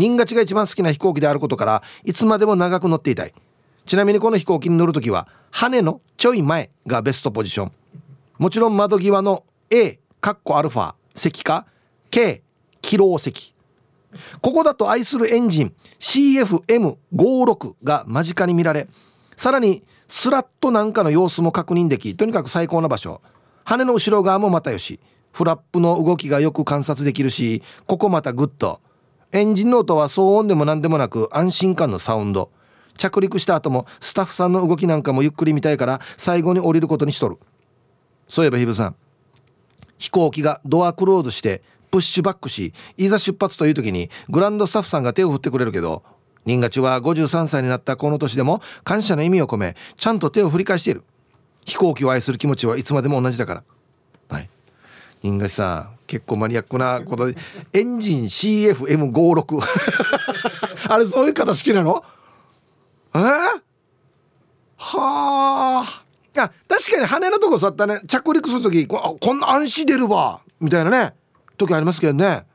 [0.00, 3.34] 人がちが一番好きな飛行機であることからいつまでも長く乗っていたい。
[3.84, 7.72] ちなみにこの飛行機に乗る時は羽のちょい前がベストポジション。
[8.38, 11.66] もちろん窓際の A カッコアルファ席か
[12.10, 12.42] K
[12.80, 13.54] キロ席。
[14.40, 18.88] ここだと愛するエンジン CFM56 が間近に見られ
[19.36, 23.20] さらにスラットなんかの様子も確認できとにかく最高な場所。
[23.64, 24.98] 羽の後ろ側もまたよし
[25.30, 28.80] フラップの動きがよく観察できるしここまたグッド。
[29.33, 32.51] エンジンの音は騒音でも何でもなく安心感のサウンド。
[32.97, 37.38] 着陸した後もスタッフさんの動きなんかもゆっくり見たいから最後に降りることにしとる。
[38.29, 38.97] そういえばヒブさん。
[39.99, 46.03] 飛行機がドアクローズしてプッシュバックしいざ出発という時にグランドスタッフさんが手を振ってくれるけど
[46.47, 51.05] 人勝ちは53歳になったこの年でも感謝の意味を込めちゃんと手を振り返している。
[51.66, 53.64] 飛行機を愛する気持ちはいつまでも同じだから。
[54.29, 54.51] はい。
[55.22, 57.37] 人勝ちさん結構マニアックなことで
[57.72, 59.61] エンジン CFM56
[60.92, 62.02] あれそういう形式なの？
[63.14, 63.18] え？
[63.18, 63.61] ー、は
[64.76, 66.04] あ。
[66.37, 68.00] あ確かに羽のとこ座ったね。
[68.06, 70.40] 着陸する時ここんな安心出るわ。
[70.61, 71.14] みたいなね。
[71.59, 72.46] 時ありますけどね。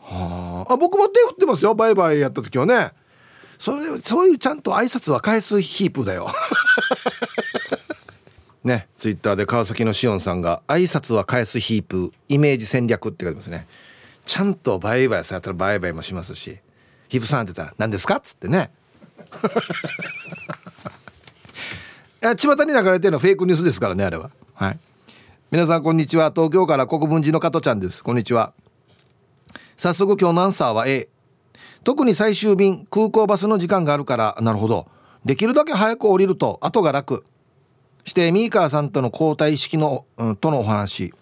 [0.00, 1.74] はあ僕も手振ってますよ。
[1.74, 2.92] バイバイやった時はね。
[3.58, 6.28] それそういうちゃんと挨拶は返すヒープだよ。
[8.66, 13.66] ねツイッターで川崎のしおんさんが「挨拶は返すヒープイメージ戦略」って書いてますね。
[14.26, 16.58] ちゃんとバイバイされたらバイバイもしますし
[17.08, 18.70] 「ヒープさん」って言ったら「何ですか?」っつってね。
[22.20, 24.30] 巷に流れてるのはフェイクニュースですからねあれは。
[24.54, 24.78] はい。
[25.52, 26.32] 皆さんこんにちは。
[26.34, 28.02] 東京から国分寺の加トちゃんです。
[28.02, 28.52] こんにちは。
[29.76, 31.08] 早速今日のアンサーは A
[31.84, 34.88] 特に最終便空港バスの時間があるからなるほど。
[35.24, 37.24] できるだけ早く降りると後が楽。
[38.06, 41.12] してミーカーさんとの交代式の、うん、とのお話。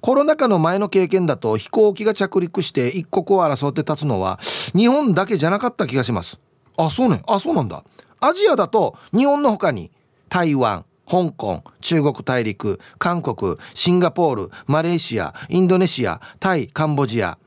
[0.00, 4.38] コロナ禍の前の経験だと飛行機が着陸して一刻を争って立つのは
[4.74, 6.38] 日本だけじゃなかった気がします。
[6.76, 7.22] あそうね。
[7.26, 7.84] あそうなんだ。
[8.20, 9.90] アジアだと日本の他に
[10.28, 17.38] 台湾香港中国大陸韓国シンガポールマレーシアインドネシアタイカンボジア。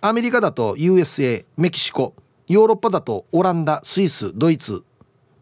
[0.00, 2.14] アメリカだと USA メキシコ。
[2.48, 4.84] ヨーロッパだとオランダスイスドイツ、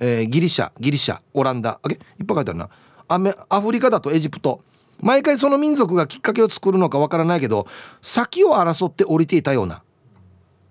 [0.01, 1.79] えー、ギリシャギリシャオランダ。
[1.83, 2.69] あれいっぱい書いてあるな。
[3.09, 4.63] アメアフリカだとエジプト。
[5.01, 7.67] 毎回その民族がきっかけを作るのかわからないけど
[8.01, 9.83] 先を争って降りていたような。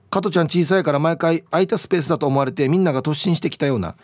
[0.10, 3.96] 加トちゃん小さいから毎回空いたスペースだと思われてみんなが突進してきたような。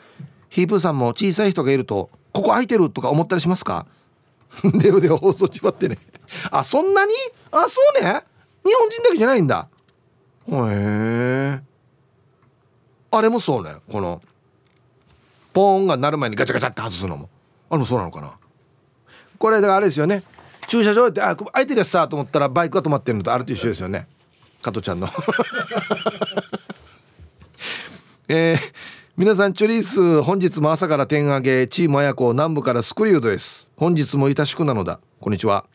[0.49, 3.85] ヒープーさんも小さい人がいるとここ空いてるとか思ったりしますか？
[4.75, 5.97] ではでは放送ちまってね。
[6.51, 7.13] あそんなに？
[7.51, 8.23] あそうね。
[8.65, 9.67] 日本人だけじゃないんだ。
[10.47, 11.59] へえ
[13.11, 13.75] あれもそうね。
[13.91, 14.21] この
[15.53, 17.29] ポーンが鳴る前にガチャガチャって外すのも。
[17.69, 18.31] あれもそうなのかな。
[19.37, 20.23] これだからあれですよね。
[20.67, 24.07] 駐車場ってあ空いてるやつさと思ったらバイクが止まってるのとあれと一緒ですよね。
[24.61, 25.07] 加トちゃんの。
[28.27, 28.59] えー、
[29.17, 33.67] 皆さんチュリース本日も朝から点上げチーム綾子南部からスクリュードです。
[33.75, 34.99] 本日もいたしくなのだ。
[35.19, 35.65] こんにちは。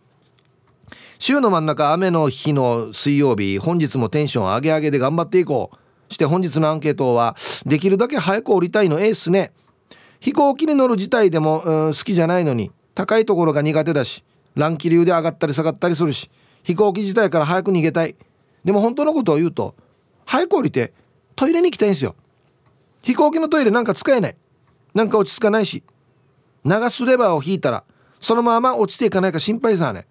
[1.18, 3.58] 週の真ん中雨の日の水曜日。
[3.58, 5.76] 本日もテンション上げ上げで頑張っていこう。
[6.12, 9.52] して本日のアンケートはできるだけ早く降りたいのええっすね。
[10.24, 16.30] 飛行機に乗る自体でも、うん、好きじゃないのに高いところが苦手だし乱気流で上がったり下がったりするし
[16.62, 18.16] 飛行機自体から早く逃げたい。
[18.64, 19.74] でも本当のことを言うと
[20.24, 20.94] 早く降りて
[21.36, 22.16] トイレに行きたいんですよ。
[23.02, 24.36] 飛行機のトイレなんか使えない。
[24.94, 25.82] なんか落ち着かないし
[26.64, 27.84] 流すレバーを引いたら
[28.18, 30.06] そのまま落ちていかないか心配さね。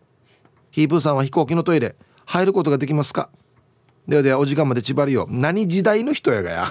[0.70, 1.96] ヒープーさんは飛行機のトイレ
[2.28, 3.30] 入ることができますか？
[4.08, 6.68] ではではお時間まで縛りよ何時代の人やがや。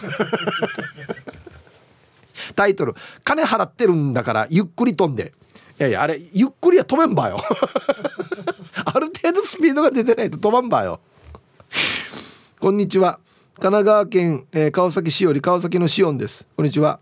[2.54, 5.32] タイトル「金払ってるんだからゆっくり飛んで」
[5.80, 7.40] いやいやあれゆっくりは飛べんばよ。
[8.84, 11.00] ある程度スピードが出てないと飛ばんばよ。
[12.60, 13.18] こんにちは。
[13.54, 16.46] 神奈川県、えー、川崎市より川崎のシオンです。
[16.56, 17.00] こんにちは。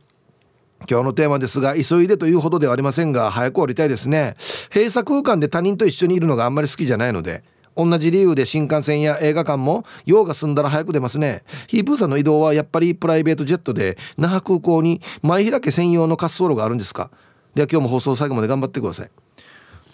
[0.89, 4.37] 今日のテーマですが急いでというほどではありませんが早く降りたいですね。
[4.73, 7.43] 閉鎖空間で他人と一緒にいるのがあんまり好きじゃないので。
[7.77, 11.45] 同じ理由で新幹線や映画館も用が済んだら早く出ますね。
[11.69, 17.11] ヒープーさんの移動はやっぱりプライベートジェットで那覇空港に前開け専用の滑走路があるんですか？
[17.55, 19.11] では今日も放送最後まで頑張ってください。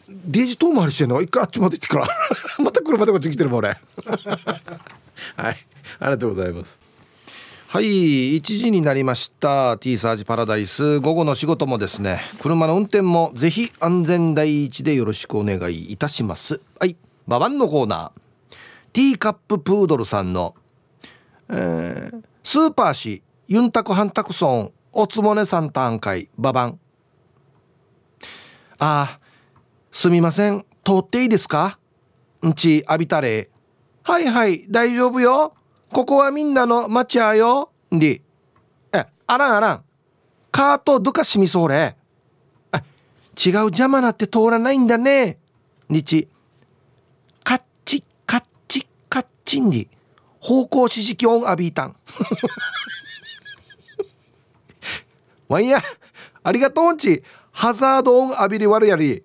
[0.08, 1.20] デジ遠回りしてんの？
[1.20, 2.08] 一回あっちまで行ってから。
[2.64, 3.68] また車でこっち来てるもん俺。
[5.36, 5.56] はい。
[5.98, 6.78] ありがとうございます。
[7.68, 8.36] はい。
[8.36, 9.76] 1時になりました。
[9.78, 11.00] T サージパラダイス。
[11.00, 12.20] 午後の仕事もですね。
[12.40, 16.60] 車の運転もぜひ安全第一でよろしくお願いいたします。
[16.78, 18.56] はいババンのコーナー。
[18.92, 20.54] ティーカッププードルさんの、
[21.50, 26.80] えー、スーパー市ユンタクハンタクソンおつもねさん単会ババン。
[28.78, 29.18] あ
[29.90, 30.64] すみません。
[30.84, 31.78] 通っていいですか？
[32.46, 33.50] んち浴びたれ
[34.02, 35.54] はいはい大丈夫よ。
[35.92, 37.70] ここはみんなの町やよ。
[37.92, 38.22] り。
[38.92, 39.84] えあらんあらん。
[40.50, 41.96] カートどかしみそうれ。
[43.38, 45.38] 違う邪魔なって通らないんだね。
[45.90, 46.28] 日
[49.16, 49.88] カッチンに
[50.40, 51.96] 方向指示器音浴びたん。
[55.48, 55.80] わいや
[56.42, 57.22] ありがとうんち。
[57.50, 59.22] ハザード音浴びり悪やり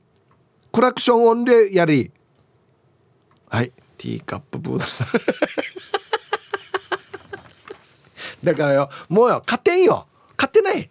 [0.72, 2.10] クラクション音でやり。
[3.50, 5.08] はいティーカップブードルさん。
[8.46, 10.08] だからよもうよ勝てんよ。
[10.38, 10.90] 勝てない。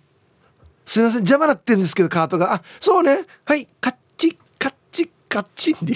[0.84, 2.52] すいません邪魔なってんですけどカートが。
[2.52, 3.24] あそうね。
[3.46, 5.94] はいカッチカッチカッチンで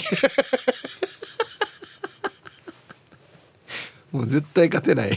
[4.14, 5.16] もう絶対勝てない。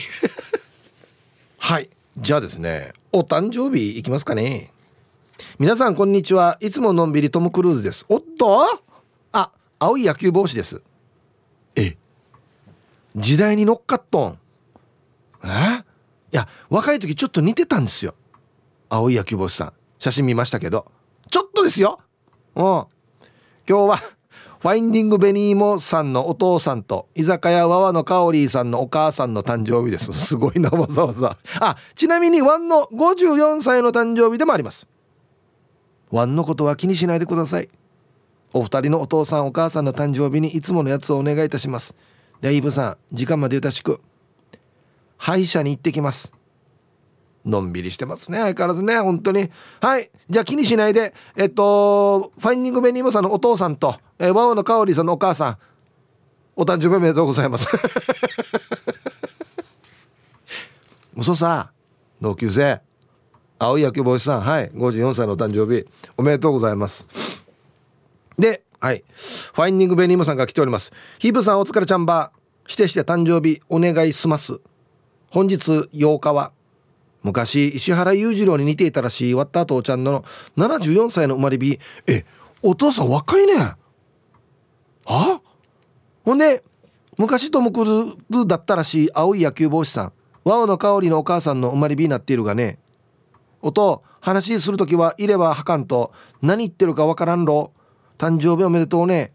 [1.59, 1.89] はい。
[2.17, 4.73] じゃあですねお誕生日いきますかね。
[5.59, 6.57] 皆さんこんにちは。
[6.61, 8.07] いつものんびりトム・クルーズです。
[8.09, 8.65] おっと？
[9.33, 10.81] あ青い野球帽子です。
[11.75, 11.95] え？
[13.15, 14.39] 時代に乗っかっとん。
[15.43, 15.47] え？
[15.47, 18.15] いや若い時ちょっと似てたんですよ。
[18.89, 19.73] 青い野球帽子さん。
[19.99, 20.91] 写真見ましたけど。
[21.29, 21.99] ちょっとですよ。
[22.55, 22.63] うん。
[22.63, 22.87] 今
[23.67, 24.01] 日は
[24.59, 30.11] ファインディングベニーモさんのお父さんと居酒屋ワワのカオリーさんのお母さんの誕生日です。
[30.17, 31.37] すごいなわざわざ。
[31.59, 34.87] あちなみにワンの54歳の誕生日でもあります。
[36.11, 37.69] ワンのことは気にしないでください。
[38.53, 41.95] お二人のお父さんお母さんの誕生日にいつものやつをお願いいたします。
[42.41, 44.01] でイブさん時間までよろしく。
[45.17, 46.36] 歯医者に行ってきます。
[47.47, 48.37] のんびりしてますね。
[48.39, 48.99] 相変わらずね。
[48.99, 49.49] 本当に。
[49.81, 50.11] はい。
[50.29, 51.13] じゃあ気にしないで。
[51.35, 55.57] えっとファインディングベニーモさんのお父さんと、えー、ワオのカオリさんのお母さん。
[56.55, 57.67] お誕生日おめでとうございます。
[61.15, 61.71] 嘘さ。
[62.21, 62.81] 同級生。
[63.59, 64.41] 青い野球帽子さん。
[64.41, 64.71] はい。
[64.71, 65.85] 54歳のお誕生日。
[66.17, 67.05] おめでとうございます。
[68.37, 69.03] ではい。
[69.53, 70.91] ファインディングベニーモさんが来ております。
[71.19, 72.31] ヒープさんお疲れちゃんば。
[72.67, 74.59] してして誕生日お願いします。
[75.31, 76.51] 本日8日は
[77.27, 80.23] 昔石原裕次郎に似ていたらしい割った父ちゃんの
[80.55, 82.23] 74歳の生まれ日え
[82.61, 83.53] お父さん若いね。
[85.05, 85.41] は？
[86.23, 86.63] ほんで
[87.17, 90.13] 昔トム・クルーズだったらしい青い野球帽子さん。
[90.45, 92.79] ワオの香りのお母さんの生まれ日になっているがね。
[93.61, 97.73] 音話する時はいればはかんと何言ってるかわからんろ。
[98.17, 99.31] 誕生日おめでとうね。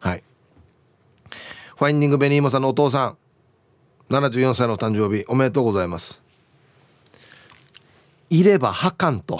[0.00, 0.24] はい。
[1.76, 3.16] ファインディングベニーモさんのお父さん。
[4.10, 6.23] 74歳の誕生日おめでとうございます。
[8.34, 9.38] いればはかんと。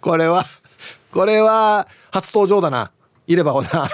[0.00, 0.44] これは
[1.12, 2.90] これは初登場だな。
[3.28, 3.88] いればほな。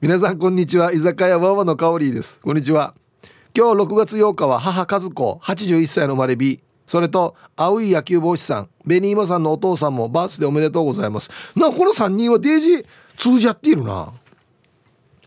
[0.00, 0.92] 皆さんこんにちは。
[0.92, 2.40] 居酒屋わわの香りです。
[2.40, 2.92] こんにちは。
[3.56, 6.60] 今日6月8日は母和子81歳の生まれ日。
[6.88, 11.30] それと青い野球帽子さん紅芋さんのお父さんもバースでおめでとうございます。
[11.54, 12.84] なこの3人はデージ
[13.16, 14.12] 通じ合っているな。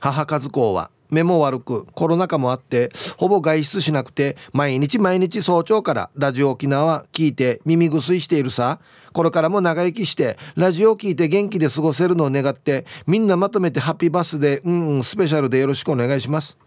[0.02, 8.80] 母和子は目も悪くコロナ禍もあってほぼ外出しなくて毎日毎日早朝からラジオ沖縄聞いて耳薬しているさ。
[9.14, 16.58] これからも長生きしてラジオ聞いて元気で過ごせるのを願ってみんなまとめてハッピーバースデーうんうんスペシャルでよろしくお願いします。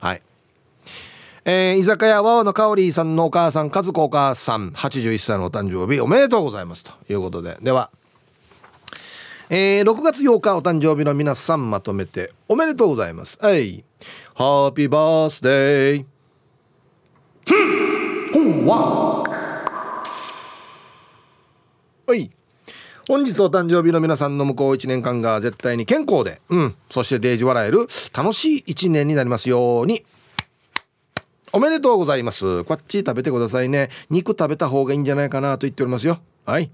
[0.00, 0.22] はい。
[1.44, 7.58] えー、居酒屋ワオの香りさんのお母さん和子お母さん81歳のお誕生日おめでとうございますということで。
[7.62, 7.90] では
[9.50, 13.38] えー、6月8日お誕生日の皆さんまとめておめでとうございます。
[13.40, 13.82] はい。
[14.34, 16.04] ハッピーバースデー
[22.06, 22.30] はい。
[23.08, 30.04] 本日お誕生日の皆さんの向こう1年間が絶対に健康で、うん、そしてデージ笑える楽しい1年になりますように。
[31.54, 32.64] おめでとうございます。
[32.64, 33.88] こっち食べてくださいね。
[34.10, 36.20] 肉食べた方がいいんじゃないかなと言っておりますよ。
[36.44, 36.70] はい。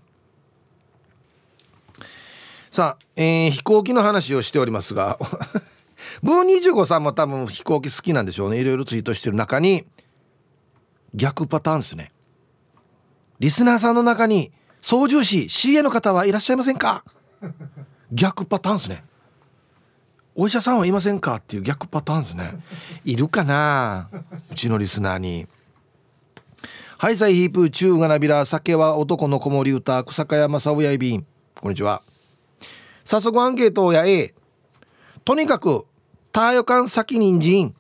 [2.75, 5.17] さあ、えー、飛行機の話をしておりますが
[6.25, 8.61] ブー25さんも多分飛行機好きなんでしょうね。
[8.61, 9.85] いろいろツイートしてる中に
[11.15, 12.11] 逆パターンですね。
[13.39, 14.51] リスナーさんの中に
[14.83, 17.05] 操縦士 CA の方はいらっしゃいませんか？
[18.11, 19.05] 逆パターンですね。
[20.35, 21.37] お医者さんはいませんか？
[21.37, 22.59] っていう逆パターンですね。
[23.05, 24.09] いるかな？
[24.51, 25.47] うちのリスナーに。
[26.99, 32.03] ハイサイヒープ中がなびら酒は男の子守歌草加山沙夫やいびんこんにちは。
[33.05, 34.35] 早速アンケートをや A
[35.25, 35.87] とにかく
[36.33, 37.75] ターヨカン先人参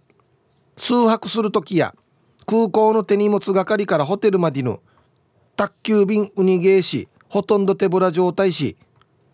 [0.76, 1.94] 数泊する時や
[2.46, 4.80] 空港の手荷物係からホテルまでの
[5.56, 8.76] 宅急便ウニゲーしほとんど手ぶら状態し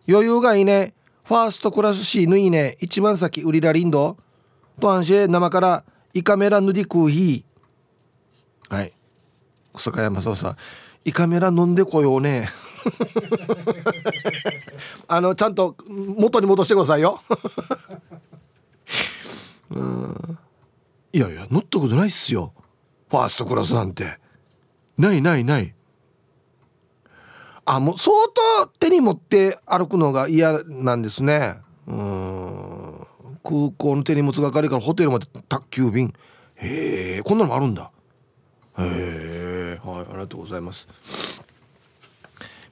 [0.08, 4.16] 余裕がいねファーストクラスシーぬいね一番先売りらりんど
[4.80, 5.84] と安心生から
[6.14, 8.92] イカメラヌディクーヒーはい。
[9.76, 10.56] 草加山さん
[11.04, 12.48] イカメラ飲んでこようね。
[15.08, 17.20] あのちゃんと元に戻してくださいよ。
[19.70, 20.38] うん。
[21.12, 22.52] いやいや乗ったことないっすよ。
[23.08, 24.18] ファーストクラスなんて。
[24.98, 25.74] ないないない。
[27.64, 28.10] あもう相
[28.60, 31.58] 当手に持って歩くのが嫌なんですね。
[31.86, 33.06] うん。
[33.42, 36.12] 空港の手荷物係からホテルまで宅急便。
[36.56, 37.90] へえこんなのもあるんだ。
[38.78, 40.88] へえはいありがとうございます。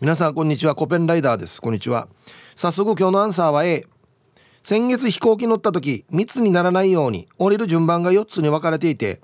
[0.00, 0.76] 皆さんこんにちは。
[0.76, 1.60] コペンライダーです。
[1.60, 2.06] こんにちは。
[2.54, 3.84] 早速今日のアンサーは A
[4.62, 9.20] 先月飛行機乗った時密にならないように降りる順番が4つに分かれていて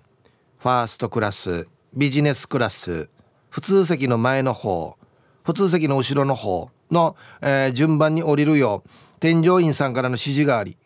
[0.58, 3.08] ファーストクラスビジネスクラス
[3.50, 4.96] 普通席の前の方
[5.44, 10.76] 普通席の後ろの方の、えー、順番に降りるよう添乗員さんからの指示があり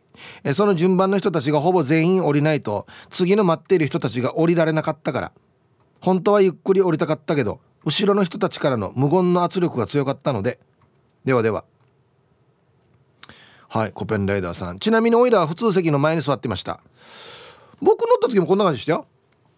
[0.52, 5.32] その順番の人たちがほぼ全員降りないと次の待っている人たちが降りられなかったから
[6.02, 10.58] 本当はゆっくり降りたかったけど後ろの人たちからの無言の圧力が強かったので
[11.24, 11.64] ではでは。
[13.68, 14.78] はいコペンライダーさん。
[14.78, 16.80] ちなみにオイラは普通席の前に座ってました。
[17.80, 19.06] 僕乗った時もこんな感じでしたよ。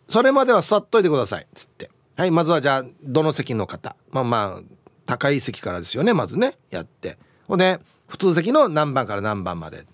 [0.09, 1.45] それまでは座っといてください。
[1.45, 1.91] っつって。
[2.17, 3.95] はいまずはじゃあどの席の方。
[4.11, 4.63] まあまあ
[5.07, 6.59] 高い席からですよねまずね。
[6.71, 7.19] やって。
[7.47, 9.87] ほんで普通席の何番から何番まで。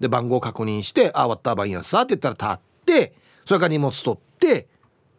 [0.00, 3.12] で番号確認して「あ終わった番やさ」って言ったら立って
[3.44, 4.66] それから荷物取ってっ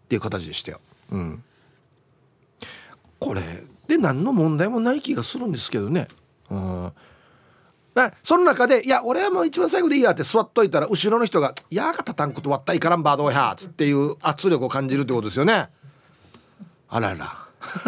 [0.10, 0.82] ていう形でしたよ。
[1.12, 1.44] うん、
[3.22, 6.08] これで何の問題もない気がするんですけどね。
[6.50, 6.92] うん。
[8.24, 15.70] その中で「いや俺はもう一番最後でいいや」って座っといたら後ろの人が「やがたたんこと割ったいからんバードや」っていう圧力を感じるってことですよね。
[16.90, 17.38] あらら。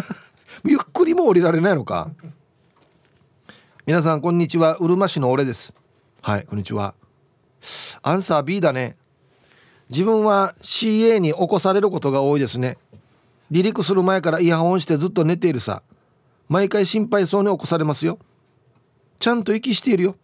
[0.65, 2.11] ゆっくりも降りられないのか。
[3.87, 4.75] 皆さんこんにちは。
[4.77, 5.73] うるま市の俺です。
[6.21, 6.93] はいこんにちは。
[8.03, 8.97] アンサー B だね。
[9.89, 12.77] 自分は CA に起こされることが多いですね。
[13.53, 15.83] 離陸する前からイヤホンしてずっと寝ているさ。
[16.49, 18.17] 毎回心配そうに起こされますよ。
[19.19, 20.15] ちゃんと息しているよ。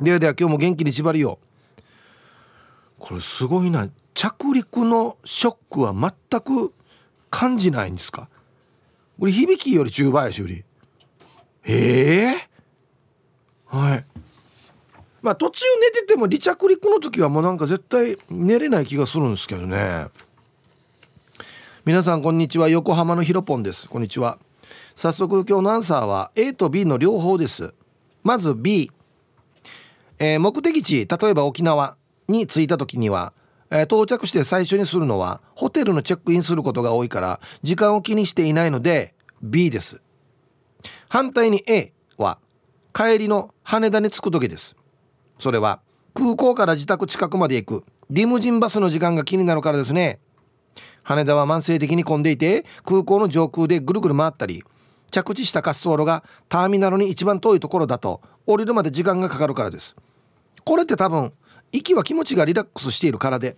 [0.00, 1.38] ではでは今日も元気に縛りよ
[2.98, 3.88] これすごいな。
[4.14, 6.72] 着陸のショックは全く
[7.30, 8.28] 感じないんですか？
[9.18, 10.64] これ響きより10倍やしより。
[11.62, 12.48] へえ？
[13.66, 14.04] はい。
[15.20, 20.06] まあ途中寝てても離着陸の時はもうなんか絶対寝れない気がするんですけどね。
[21.86, 22.70] 皆さんこんにちは。
[22.70, 23.90] 横浜のひろぽんです。
[23.90, 24.38] こんにちは。
[24.94, 27.74] 早速今日のアンサーは A と B の両方です。
[28.22, 28.90] まず B、
[30.18, 33.34] えー、目的地例えば沖縄に着いた時には
[33.70, 40.00] え到着して最初にするのはホテルのチェックインすることが多いから時間を気にしていないので B です。
[41.10, 42.38] 反対に A は
[42.94, 44.74] 帰りの羽田に着く時です。
[45.38, 45.82] それは
[46.14, 50.18] 空港から自宅近くまで行くリムジンバスの時間が気になるからですね。
[51.04, 54.64] 羽田は慢性的に混んでいて空港の上空でぐるぐる回ったり
[55.10, 59.94] 着地した滑走路がターミナルに一番遠いところだと降りるまで時間がかかるからです。
[60.64, 61.32] これって多分
[61.70, 63.56] 行きは気持ちがリラックスしているからで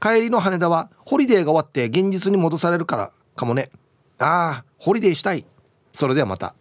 [0.00, 3.70] 帰りの羽田はホリデーが終わって現実に戻されるからかもね。
[4.18, 5.44] ああホリデーしたい。
[5.92, 6.54] それではまた。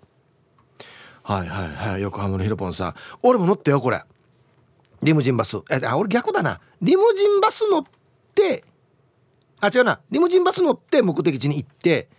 [1.24, 2.96] はいはいはい横浜のヒロポンさん。
[3.24, 4.04] 俺も乗ってよこれ。
[5.02, 5.58] リムジンバス。
[5.70, 6.60] えあ俺逆だな。
[6.82, 7.84] リムジンバス乗っ
[8.34, 8.64] て
[9.66, 10.00] あ違うな。
[10.12, 12.10] リムジンバス乗って目的地に行って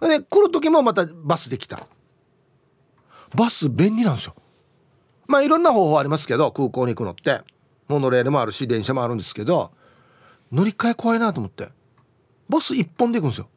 [0.00, 1.86] で来る時もまたバスで来た。
[3.34, 4.34] バス便利なんですよ。
[5.26, 7.40] まあいろんな方法ありますけど空港に行くのって。
[7.88, 9.70] モノレールもあるし電車もあるんですけど
[10.50, 11.68] 乗り換え怖いなと思って。
[12.48, 13.48] バス1本で行くんですよ。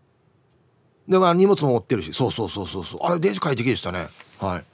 [1.07, 2.13] でまあ荷物も持ってるし。
[2.13, 2.99] そうそうそうそうそう。
[3.03, 4.07] あれ電車快適でしたね。
[4.39, 4.65] はい。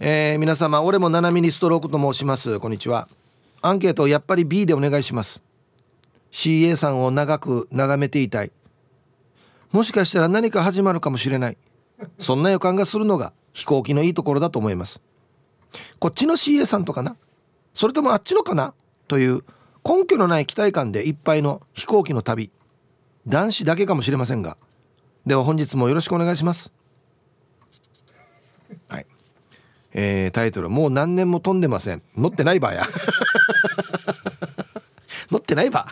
[0.00, 2.60] えー、皆様俺も7ミニストロークと申します。
[2.60, 3.08] こんにちは。
[3.62, 5.42] アンケートやっぱり B でお願いします。
[6.38, 8.52] CA さんを長く眺めていたい。
[9.72, 11.56] もしかしたら何か始まるかもしれない。
[12.20, 15.00] そんな予感がするのが飛行機のいいところだと思います。
[15.98, 17.16] こっちの CA さんとかな？
[17.74, 18.72] それともあっちのかな？
[19.08, 19.42] という
[19.84, 22.52] 根拠のない期待感でいっぱいの飛行機の旅。
[23.26, 24.56] 男子だけかもしれませんが。
[25.26, 26.72] では本日もよろしくお願いします。
[28.86, 29.06] はい。
[29.92, 30.68] えー、タイトル。
[30.70, 32.02] もう何年も飛んでません。
[32.16, 32.86] 乗ってないばや。
[35.32, 35.88] 乗ってないば。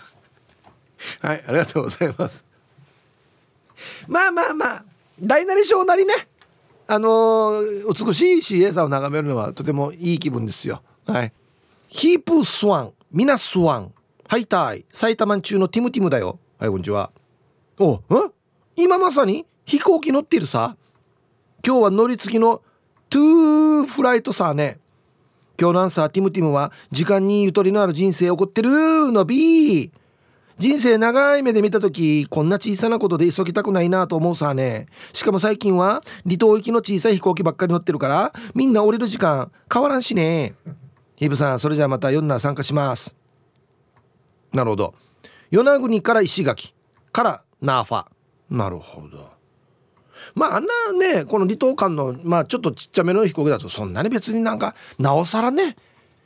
[1.21, 2.45] はいありがとうございます。
[4.09, 4.85] まあまあまあ
[5.21, 6.15] 大なり小なりね。
[6.89, 10.83] あのー、美しい CA さんを眺めるのはとてもいい気分ですよ。
[11.07, 11.33] はい。
[11.89, 13.93] ヒープスワンミナスワン
[14.29, 16.39] ハイタイ埼玉中のティムティムだよ。
[16.59, 17.11] はいこんにちは。
[17.79, 18.03] おん
[18.77, 20.77] 今まさに飛行機乗ってるさ。
[21.65, 22.63] 今日は乗り継ぎの
[23.11, 24.79] two flight さね。
[25.59, 29.91] 今日のアンサーティムティムは時間にゆとりのある人生を送ってるの B
[30.59, 34.87] 人生長い目で見た時こんな小さなことで急ぎたくないなと思うさね。
[35.13, 40.55] しかも最近は離島行きの小さい飛行機ばっかり乗ってるからみんな降りる時間変わらんしね。
[41.17, 43.15] ヒブさんそれじゃあまた4な参加します。
[44.53, 44.95] なるほど。
[45.51, 46.75] 与那国から石垣
[47.13, 48.07] からナーファ。
[48.49, 49.31] なるほど。
[50.35, 55.77] まああんなねこの離島間のまあちょっとちっちゃめの飛行機だとそんなに別になんかなおさらね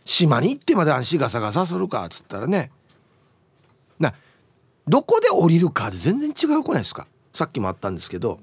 [0.05, 2.71] 島に行ってまで安心ガサガサするかっつったらね。
[4.89, 7.07] どこで降りるかで全然違うくないですか？
[7.35, 8.41] さっきもあったんですけど。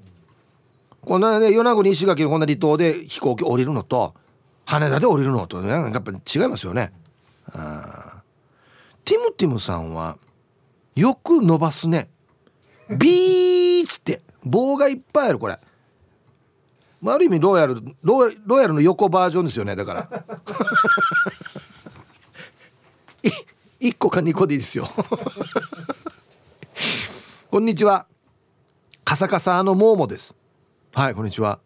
[1.04, 4.14] こんなね与那国石垣のこんな離島で飛行機降りるのと
[4.66, 6.92] 羽田で降りるのとねやっぱり違いますよね。
[7.52, 8.22] あ
[9.04, 10.18] ティムティムさんは
[10.96, 12.10] よく伸ばすね。
[12.90, 15.58] ビーッつって棒がいっぱいあるこれ、
[17.00, 20.08] まあ、ある意味ロイヤルロイヤルの横バージョンですよねだから。
[23.80, 24.88] 1個か2個でいいですよ。
[27.50, 28.06] こんにちは。
[29.04, 30.34] カサカサのモーモです。
[30.92, 31.60] はいこんにちは。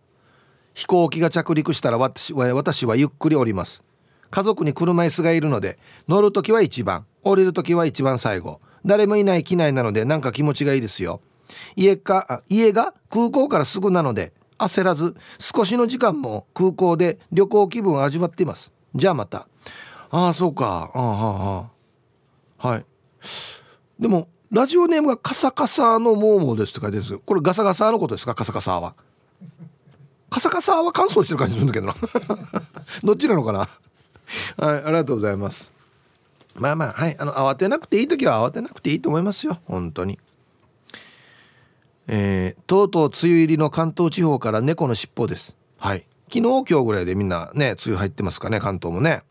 [0.74, 3.82] 飛行機が着陸したら私は私はゆっくり降ります。
[4.30, 8.60] 家族に車椅子がいるので乗る時は一番降りる時は一番最後。
[8.86, 11.20] 誰もいない機内なのでなんか気持ちがいいですよ。
[11.74, 18.70] 家か家が空港からすぐなので焦らず少しの時間も空港で旅行気分を味わっています。
[18.94, 19.48] じゃあまた。
[20.10, 20.92] ああそうか。
[20.94, 21.66] ああ
[22.60, 22.84] ああはい。
[23.98, 27.22] でもラジオネームがカサカサのモーモーですって書いてるんですよ。
[27.24, 28.34] これガサガサのことですか？
[28.34, 28.94] カサカサは。
[30.28, 31.96] カサカサは乾燥してる感じするんだけどな。
[33.02, 33.60] どっちなのかな？
[33.60, 33.66] は
[34.76, 35.70] いありがとうございます。
[36.54, 37.16] まあまあはい。
[37.18, 39.58] あの慌てなくていい時は慌てなくていいと思いますよ。
[39.64, 40.18] 本当に。
[42.08, 45.56] えー、とうとう梅雨入りの関東地方から猫の尻尾です。
[45.78, 46.04] はい。
[46.30, 49.22] 昨日今日ぐらいでみんなね梅雨入ってますかね関東もね。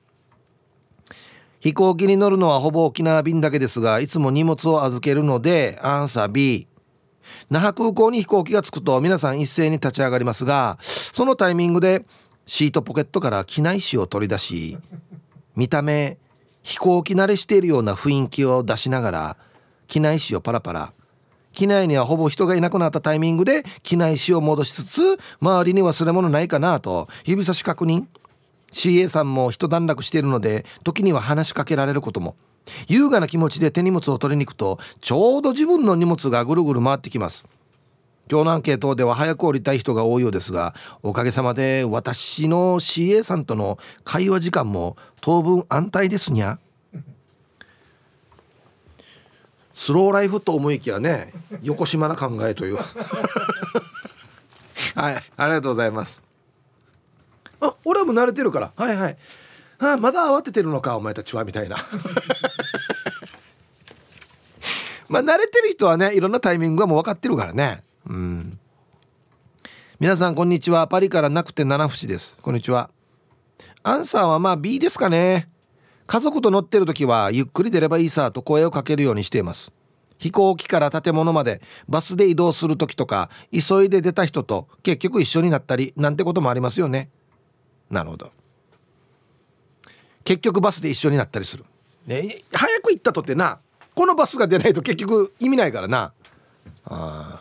[1.62, 6.68] 飛行機に乗るのはほぼ沖縄便だけですがいつも荷物を預けるのでアンサー B
[7.50, 12.04] 那覇空港に飛行機が着くと皆さん一斉に立ち上がりますがそのタイミングで
[12.46, 14.78] シートポケットから機内紙を取り出し
[15.56, 16.18] 見た目
[16.64, 19.38] 飛行機慣れしているような雰囲気を出しながら
[19.88, 20.94] 機内紙をパラパラ。
[21.52, 28.06] 機内にはほぼ人がいなくなったタイミングで機内紙を戻しつつ周りに忘れ物ないかなと指差し確認。
[28.72, 32.36] CA さんも一段落しているので時には話しかけられることも。
[32.88, 37.44] 優雅な気持ちで手荷物を取りに行くとちょうど自分の荷物がぐるぐる回ってきます。
[38.30, 46.58] 今日のアンケートでは早く降りたい人が多いようですがおかげさまで私の CA さんとの会話時間も当分安泰ですにゃ。
[49.74, 52.78] スローライフと思いきやね横島な考えという。
[54.96, 56.31] はいありがとうございます。
[57.62, 58.74] あ俺はもう慣れてるから。
[58.76, 59.18] はいはい。
[59.80, 61.78] あまだ慌ててるのかお前たちはみたいな。
[65.08, 67.84] まあ慣れてる人はねいろんなタイミングはもう分かってるからね。
[68.08, 68.60] うん。
[70.00, 70.88] 皆さんこんにちは。
[70.88, 72.38] パリからなくて七節です。
[72.42, 72.90] こんにちは。
[73.84, 75.48] アンサーはまあ B ですかね。
[76.08, 79.72] 家族と乗ってる時はゆっくり出ればいいさと声をかけるようにしています。
[80.18, 87.10] 飛行機から建物までバスで移動する時とか急いで出た人と結局一緒になったりなんてこともありますよね。
[87.92, 88.32] なるほど。
[90.24, 91.66] 結局バスで一緒になったりする、
[92.08, 92.24] ね、
[92.54, 93.60] 早く行ったとってな
[93.94, 96.14] このバスが出ないと結局意味ないからな。
[96.86, 97.38] あ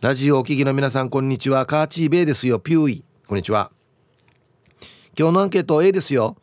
[0.00, 1.66] ラジオお聞きの皆さんこんにちは。
[1.66, 2.60] カーチーベイですよ。
[2.60, 3.04] ピューイ。
[3.26, 3.70] こんにちは。
[5.18, 6.36] 今日のアンケート A ですよ。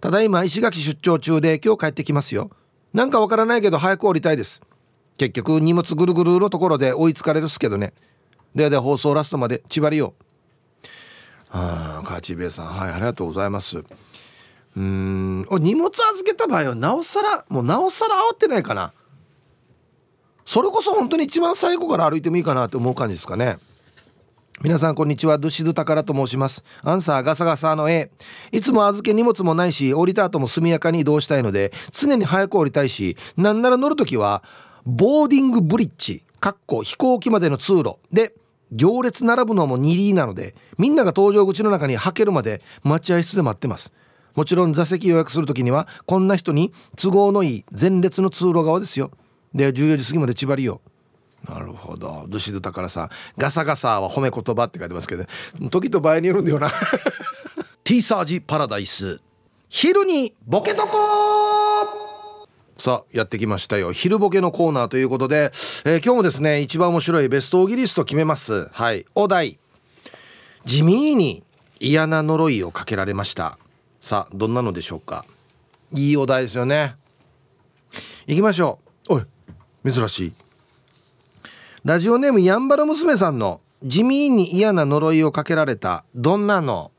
[0.00, 2.50] ただいま石垣出張中で今日帰ってきますよ。
[2.92, 4.60] なんかわからないけど早く降りたいです。
[5.16, 7.94] 結局荷物ぐるぐるのところで追いつかれるっすけどね。
[8.54, 10.27] ではでは放送ラストまで千葉りよあ
[11.50, 13.82] あカーチーベイさんはいありがとうございます。
[14.76, 18.92] うん荷物預けた場合はなおさらもうなおさら慌ってないかな。
[20.44, 23.58] それこそ本当に一番最後から歩いてもいいかなって思う感じですかね。
[24.60, 25.38] 皆さんこんにちは。
[25.38, 26.64] ドゥシドタカラと申します。
[26.82, 28.10] アンサーガサガサの A
[28.50, 34.42] いつも預け荷物もないし降りた後も速やかに移動したいので常に早く降りたいしなんなら乗る時は
[34.84, 37.96] ボーディングブリッジかっこ飛行機までの通路。
[38.12, 38.32] で
[38.72, 43.92] 行列並ぶのも2リーなのでみんなが搭乗口の中にはけるまで待合室で待ってます。
[44.34, 49.10] もちろん座席予約する時にはこんな人に都合のいい前列の通路側ですよ。
[49.54, 50.80] で14時過ぎまで縛りよ
[51.48, 52.26] なるほど。
[52.28, 55.24] ドシドタからさガサガサは褒め言葉って書いてますけど
[55.70, 56.70] 時と場合によるんだよな。
[57.84, 59.20] T サージパラダイス。
[59.68, 61.27] 昼にボケとこ
[62.78, 63.90] さあやってきましたよ。
[63.92, 65.50] 昼ボケのコーナーということで、
[65.84, 68.68] えー、今日もですね一番面白いベストオギリスト決めます。
[68.72, 69.04] はい。
[69.16, 69.58] お題。
[70.64, 71.42] 地味に
[71.80, 73.58] 嫌な呪いをかけられました。
[74.00, 75.24] さあどんなのでしょうか？
[75.92, 76.94] いいお題ですよね。
[78.28, 79.14] 行きましょう。
[79.14, 79.24] おい
[79.90, 80.32] 珍しい。
[81.84, 86.92] ラジオネームやんばる娘さんの地味に嫌な呪いをかけられたどんなの？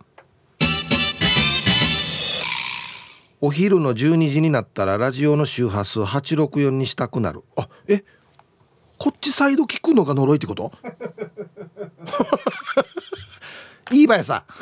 [3.41, 7.43] お昼の12時になったらラジオの周波数864にしたくなる。
[7.55, 8.03] あえ
[8.97, 10.71] こっちサイド聞くのが呪いってこと？
[13.91, 14.43] いいばやさ。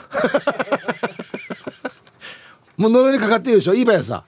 [2.77, 3.73] もう呪いにかかってるでしょ？
[3.73, 4.23] いいばやさ。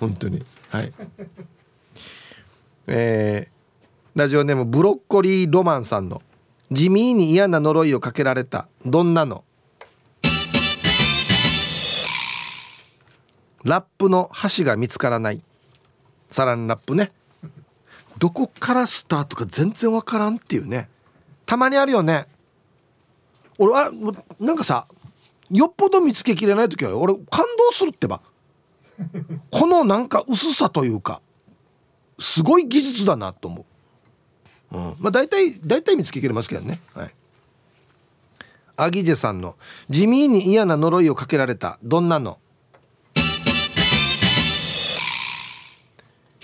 [0.00, 0.42] 本当に。
[0.70, 0.92] はい。
[2.86, 6.22] えー、ラジオネームブロッコリーロマンさんの
[6.70, 9.44] 地味に嫌な呪いをかけられたどんなの？
[13.64, 15.42] ラップの箸が見つからない。
[16.28, 17.10] さらにラップね。
[18.18, 20.88] どこからスタートか全然わからんっていうね。
[21.46, 22.26] たまにあるよね。
[23.58, 23.90] 俺は
[24.38, 24.86] なんかさ
[25.50, 28.20] よっぽど見つけきれない時は俺感動するってば。
[29.50, 31.20] このなんか薄さというか
[32.18, 33.66] すごい技術だなと思
[34.70, 36.80] う、うん、まあ大体大体見つけきれますけどね。
[36.94, 37.14] はい。
[38.76, 39.56] アギジェさんの
[39.88, 42.38] 地味に嫌な呪いをかけられたどんなの？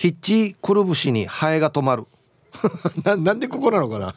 [0.01, 2.07] ヒッチくるぶしにハエが止まる。
[3.05, 4.15] ななんでここなのかな？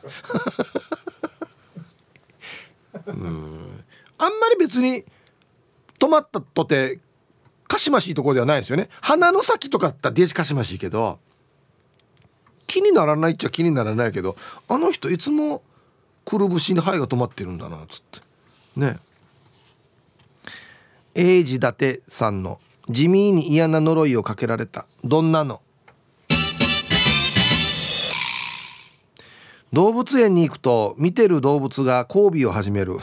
[3.06, 3.84] うん。
[4.16, 5.04] あんまり別に
[6.00, 7.00] 止まったとて
[7.68, 8.88] かしましいところではないですよね。
[9.02, 11.18] 鼻の先とかだったらデジかしましいけど
[12.66, 15.62] 気にならないっちゃ気にならないけどあの人いつも
[16.24, 18.20] くるぶしにハエが止まってるんだなっつって。
[18.76, 18.98] ね。
[21.14, 22.58] 英治伊達さんの
[22.88, 24.86] 地味に嫌な呪いをかけられた。
[25.04, 25.60] どんなの？
[29.74, 32.98] 動物園に行くと見てる動物が交尾を始める。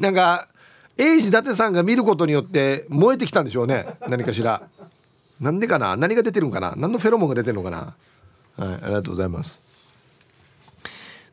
[0.00, 0.48] なんか
[0.96, 3.98] 英治伊達さんが見ることによって燃えてきたんでしょうね。
[4.08, 4.62] 何かしら。
[5.38, 5.98] なんでかな？
[5.98, 6.72] 何が出てるんかな？
[6.74, 7.94] 何のフェロモンが出てるのかな？
[8.56, 9.60] はいありがとうございます。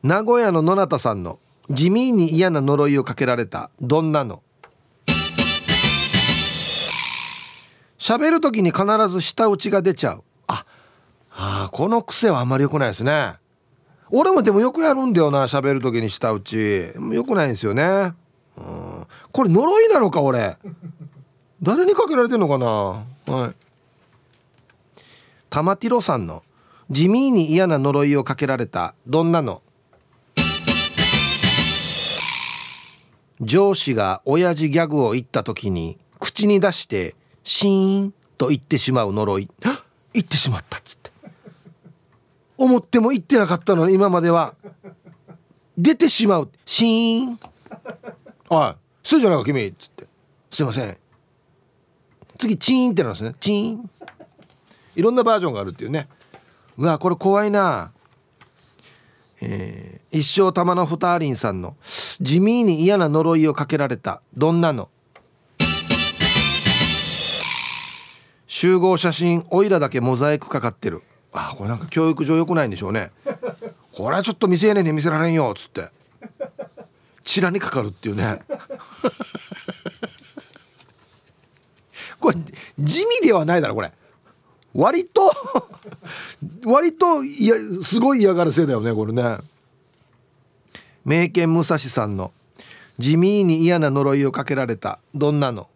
[0.02, 1.38] 名古屋の野中さんの
[1.70, 4.42] 地味に嫌な呪いをかけられたどんなの？
[7.98, 10.22] 喋る時に必ず舌打ちが出ちゃう。
[11.42, 13.36] ああこの癖はあんまり良くないですね。
[14.10, 16.92] 俺もでもよくやるんだよな喋る時に舌打ち。
[17.12, 18.12] 良くないんですよね。
[18.58, 19.06] うん。
[19.32, 20.58] これ呪いなのか俺。
[21.62, 22.66] 誰にかけられてんのかな。
[23.34, 23.54] はい。
[25.48, 26.42] 玉ティロさんの
[26.90, 29.62] 地味に嫌な呪いをかけられたどんなの？
[33.40, 37.14] 上司が親父ギャグを言った時に口に出して
[37.44, 39.48] シーンと言ってしまう呪い。
[40.12, 40.82] 言ってしまった。
[42.60, 44.54] 思っても言ってなかったのに今までは。
[45.78, 46.50] 出てしまう。
[46.66, 47.40] シーン。
[48.50, 49.66] おいそうじゃないか君。
[49.66, 50.06] っつって。
[50.50, 50.98] すいません。
[52.38, 53.34] 次チーンってなるんですね。
[53.40, 53.90] チーン。
[54.94, 56.06] いろんなバージョンがあるっていうね。
[56.76, 57.92] うわこれ怖いな。
[59.40, 61.76] えー、一生玉のふたりんさんの。
[62.20, 64.20] 地味に嫌な呪いをかけられた。
[64.36, 64.90] どんなの？
[68.46, 71.02] 集合写真おいらだけモザイクかかってる。
[71.32, 73.10] あこれなんか教育上良くないんでしょうね。
[73.92, 75.88] これはちょっと未成年に見せられんよっつって。
[77.24, 78.40] チラにかかるっていうね。
[82.18, 82.36] これ
[82.78, 83.92] 地味ではないだろこれ。
[84.74, 85.32] 割と
[86.64, 89.38] 割といやすごい嫌がるせいだよねこれね。
[91.04, 92.32] 名犬武蔵さんの
[92.98, 95.69] 地味に嫌な呪いをかけられたどんなの？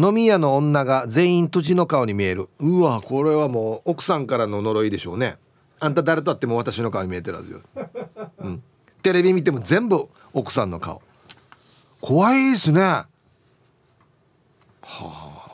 [0.00, 2.48] 飲み屋の女が全員土地の顔に見える。
[2.60, 5.38] うわこれはもう奥さんからの呪いでしょうね。
[5.80, 7.60] あんた誰と会っても私の顔に見えてるはずよ、
[8.38, 8.62] うん、
[9.02, 11.02] テレビ見ても全部奥さんの顔。
[12.00, 12.80] 怖いですね。
[12.80, 13.06] は
[14.82, 15.52] あ。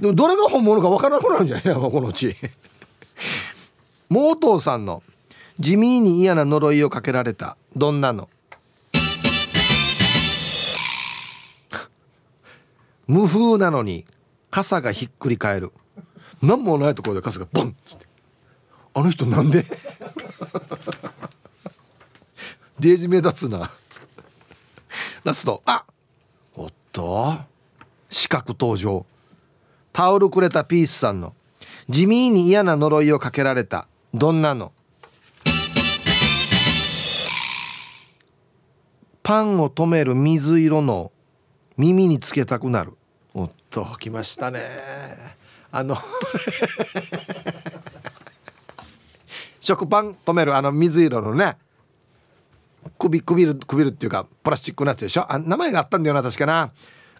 [0.00, 1.74] でもどれが本物か分からなくなるんじゃない？
[1.76, 2.34] このうち
[4.08, 5.02] モートーさんの
[5.58, 8.28] 地味に嫌な呪いをかけられたどんなの？
[13.06, 14.04] 無風なのに
[14.50, 15.72] 傘がひっくり返る。
[16.42, 18.06] 何もないところで傘がボンっつって。
[18.94, 19.64] あの人なんで？
[22.78, 23.70] デージ目立つな。
[25.24, 25.62] ラスト。
[25.66, 25.84] あ
[26.54, 27.36] おっと。
[28.10, 29.06] 四角登場。
[29.92, 31.34] タオルくれたピースさんの。
[31.88, 33.86] 地味に嫌な呪いをかけられた。
[34.12, 34.72] どんなの？
[39.22, 41.12] パンを止める水色の。
[41.76, 42.92] 耳につけたくなる。
[43.34, 44.60] おっと来ましたね。
[45.70, 45.96] あの
[49.60, 50.56] 食パン止める。
[50.56, 51.56] あの水色のね。
[52.98, 55.30] 首くびるくびるっていうかプラスチックのやつでしょ。
[55.30, 56.72] あ名前があったんだよな確かな。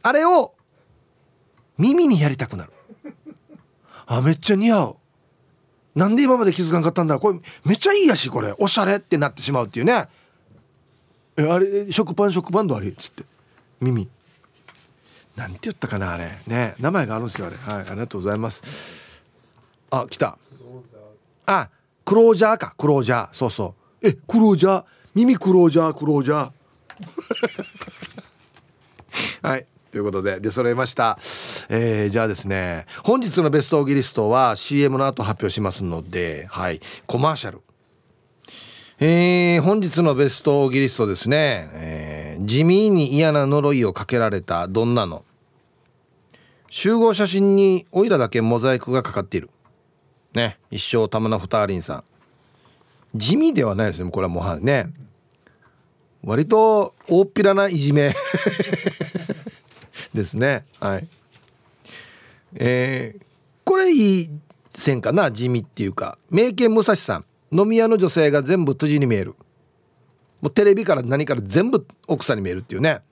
[0.02, 0.54] あれを
[1.76, 2.72] 耳にやりたくなる。
[4.06, 4.96] あめっちゃ似合う。
[5.96, 8.54] なんで今まで気づかんかったんだこれめっちゃいいやしこれ。
[8.58, 10.08] おしゃれってなってしまうっていうね。
[11.36, 12.88] えあれ食パン食パンのあれ？
[12.88, 13.24] っつって。
[13.80, 14.08] 耳。
[15.36, 16.38] なんて言ったかなあれ。
[16.46, 17.56] ね名前があるんですよあれ。
[17.56, 18.62] はいありがとうございます。
[19.90, 20.38] あ来た。
[21.46, 21.68] あ
[22.04, 22.74] クロージャーか。
[22.76, 23.32] クロージャー。
[23.32, 24.06] そうそう。
[24.06, 24.84] えクロージャー？
[25.14, 25.94] 耳クロージャー？
[25.94, 26.50] クロージャー？
[29.48, 29.66] はい。
[29.90, 31.18] ということで出揃えました、
[31.70, 36.80] えー、じゃあですね本日のベストオギリストは CM の後発表しますのではい。
[37.06, 37.62] コマーシャル。
[38.98, 45.22] えー、本日のベストギリストですね、えー、地味に嫌な呪いをかけられたどんなの。
[46.70, 49.50] 集合写真にオイラだけモザイクがかかっている。
[50.32, 52.04] ね一生玉名ふたりんさん。
[53.14, 54.88] 地味ではないですねこれはもうね。
[56.24, 58.14] 割と大っぴらないじめ。
[60.14, 60.64] ですね。
[60.80, 61.08] はい。
[62.54, 63.22] えー、
[63.62, 64.30] これいい
[64.74, 66.16] 線かな地味っていうか。
[66.30, 67.26] 名犬武蔵さん。
[67.52, 69.34] 飲み屋の女性が全部辻に見える。
[70.40, 73.02] もうテレビから何から全部奥さんに見えるっていうね。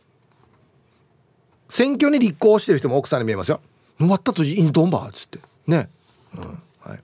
[1.68, 3.61] 選挙に立候補してる人も奥さんに見えますよ。
[3.99, 5.39] 終わった辻インドンバーっつって。
[5.66, 5.89] ね、
[6.37, 6.41] うん。
[6.80, 7.01] はい、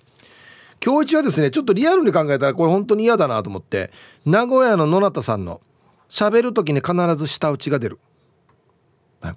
[0.85, 3.91] 今日一はですねちょっとリアルに考えたらこれ本当に嫌だなと思って
[4.27, 5.61] 名古屋の野中さんの
[6.09, 7.99] 喋る時に必ず舌打ちが出る。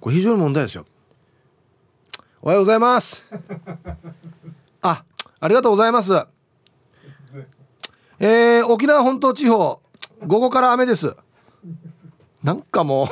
[0.00, 0.86] これ非常に問題ですよ。
[2.42, 3.24] おはようございます。
[4.82, 5.04] あ
[5.40, 6.33] ありがとうございます。
[8.20, 9.80] えー、沖縄本島地方
[10.26, 11.14] 午後から雨です。
[12.42, 13.08] なんかもう。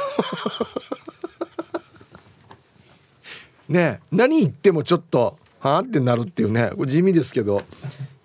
[3.72, 7.62] ね何言ってもちょっとはあってなるっていうねこれ地味ですけど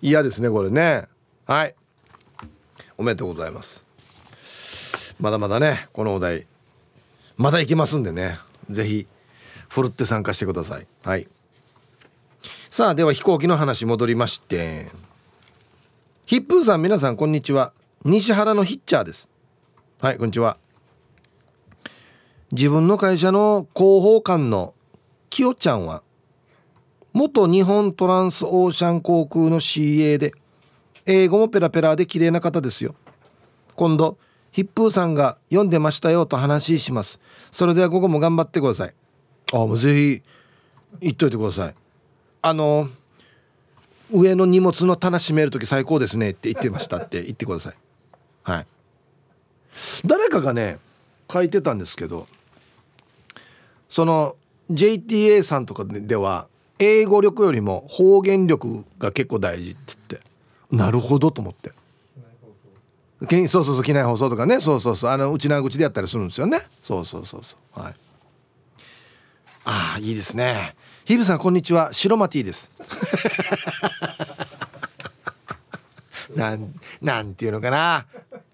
[0.02, 1.08] 嫌ですねこれね。
[1.46, 1.74] はい。
[2.96, 3.84] おめでとうございます。
[5.18, 6.46] まだまだねこのお題
[7.36, 8.38] まだいけますんでね。
[8.70, 9.06] 是非
[9.68, 10.86] ふるって参加してください。
[11.02, 11.28] はい。
[12.68, 15.07] さあでは飛行機の話戻りまして。
[16.28, 17.72] ヒップーさん皆さんこんにちは。
[18.04, 19.30] 西原のヒッチャーです。
[19.98, 20.58] はいこんにちは。
[22.52, 24.74] 自分の会社の広報官の
[25.30, 26.02] きよちゃんは
[27.14, 30.34] 元日本トランスオーシャン航空の CA で
[31.06, 32.94] 英語もペラペラで綺麗な方ですよ。
[33.74, 34.18] 今度
[34.52, 37.20] ヒップーさんが読んでましたよと話します。
[37.50, 38.94] それでは午後も頑張ってください。
[39.54, 40.22] あもうぜひ
[41.00, 41.74] 言っといてください。
[42.42, 42.90] あの
[44.10, 47.74] 上の荷物の棚閉める時最高ですねって言ってましたって言ってください。
[48.42, 48.66] はい。
[50.04, 50.78] 誰かがね
[51.30, 52.26] 書いてたんですけど
[53.88, 54.36] その
[54.70, 56.48] JTA さんとかでは
[56.78, 60.20] 英語力よりも方言力が結構大事っつって。
[60.70, 61.72] なるほどと思って。
[63.48, 64.60] そうそうそう機内放送とかね。
[64.60, 65.10] そうそうそう。
[65.10, 66.60] あの内縄口でやったりするんですよね。
[66.82, 67.80] そうそうそうそう。
[67.80, 67.94] はい。
[69.64, 70.76] ああいいですね。
[71.08, 71.94] ヒブさんこんにちは。
[71.94, 72.70] 白マティです。
[76.36, 78.04] なんなんていうのかな。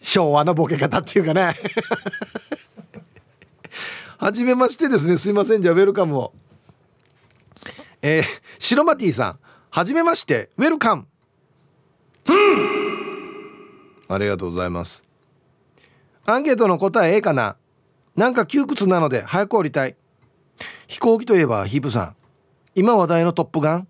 [0.00, 1.56] 昭和のボケ方っていうかね。
[4.18, 5.18] はじめましてですね。
[5.18, 5.62] すいません。
[5.62, 6.32] じゃあウェルカムを。
[8.02, 8.24] えー、
[8.60, 9.40] 白マティさん。
[9.70, 10.50] はじめまして。
[10.56, 11.08] ウェルカム。
[14.06, 15.02] ありがとうございます。
[16.24, 17.56] アンケートの答えええかな。
[18.14, 19.96] なんか窮屈なので早く降りたい。
[20.86, 22.16] 飛行機といえばヒープさん。
[22.74, 23.88] 今話題の「トップガン」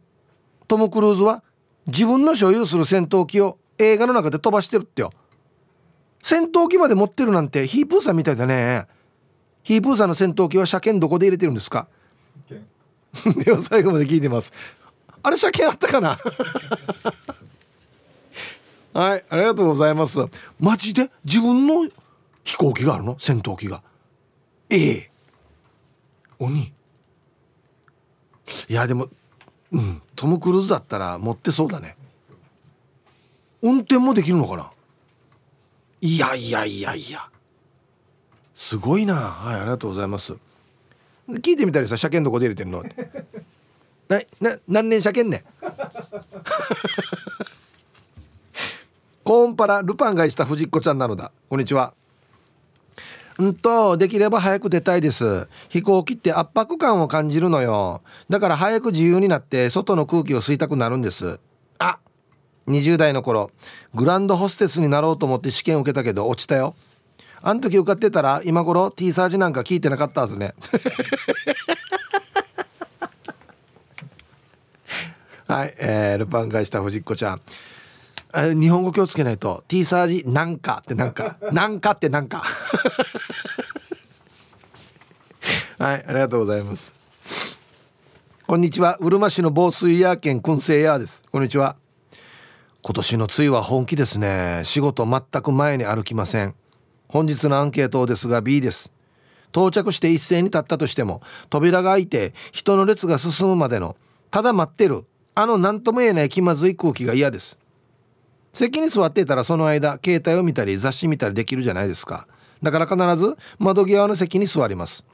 [0.68, 1.43] トム・クルーズは
[1.87, 5.12] 自分の所有する戦闘機を映画の中で飛ばしてるってよ。
[6.22, 8.87] 戦闘機まで持ってるなんてヒープーさんみたいだね。
[9.62, 11.87] ヒープーさんの戦闘機は車検どこで入れてるんですか？
[13.45, 14.53] では最後まで聞いてます。
[15.22, 16.18] あれ車検あったかな？
[18.95, 20.18] はいありがとうございます。
[20.61, 21.11] マジで？
[21.24, 21.89] 自分の
[22.45, 23.16] 飛行機があるの？
[23.18, 23.82] 戦闘機が。
[24.70, 25.11] ええ。
[26.39, 26.72] 鬼
[28.68, 29.09] いやでも
[29.72, 31.97] うんトム・クルーズだったら持ってそうだね。
[33.62, 34.70] 運転もできるのかな？
[36.01, 37.28] いやいやいやいや。
[38.53, 39.14] すごいな。
[39.14, 40.34] はいありがとうございます。
[41.28, 43.09] 聞いてみたりさ車検どこで入れてんのって。
[44.09, 45.45] なな何年車検ね
[49.24, 51.32] コーンパラルパンがした藤子ちゃんなのだ。
[51.49, 51.95] こんにちは。
[53.39, 55.49] うんとできれば早く出たいです。
[55.68, 58.03] 飛行機って圧迫感を感じるのよ。
[58.28, 61.41] だから早く自由になって外の空気を吸いたくなるんです。
[61.78, 61.99] あ
[62.68, 63.51] 20代の頃
[63.95, 66.76] グランドホステスになろうと思って試験受けたけど落ちたよ。
[67.43, 70.55] あの時受かってたら今頃 T サージなんか聞いてなかったはずね。
[75.47, 77.41] はい、えー、ルパン返した藤子ちゃん。
[78.35, 79.62] 日本語気をつけないと。
[79.68, 81.37] T サージなんかってなんか。
[81.53, 82.43] なんかってなんか。
[85.78, 86.95] はいありがとうございます。
[88.47, 88.97] こんにちは。
[89.01, 91.22] うるま市の防水ヤー県燻製ヤーです。
[91.30, 91.76] こんにちは。
[92.82, 94.62] 今年の梅雨は本気ですね。
[94.64, 96.55] 仕事全く前に歩きません。
[97.07, 98.91] 本日のアンケートですが B です。
[99.53, 103.95] 到着して一斉に立ったとしても扉が開いて人の列が進むまでの
[104.32, 105.05] ただ待ってる
[105.37, 107.57] あの何とも言えない気まずい空気が嫌です。
[108.55, 112.26] 席に座っていたらその間携帯を見たり雑誌見たりできるじゃないですか。
[112.62, 115.05] だから必ず窓際の席に座ります。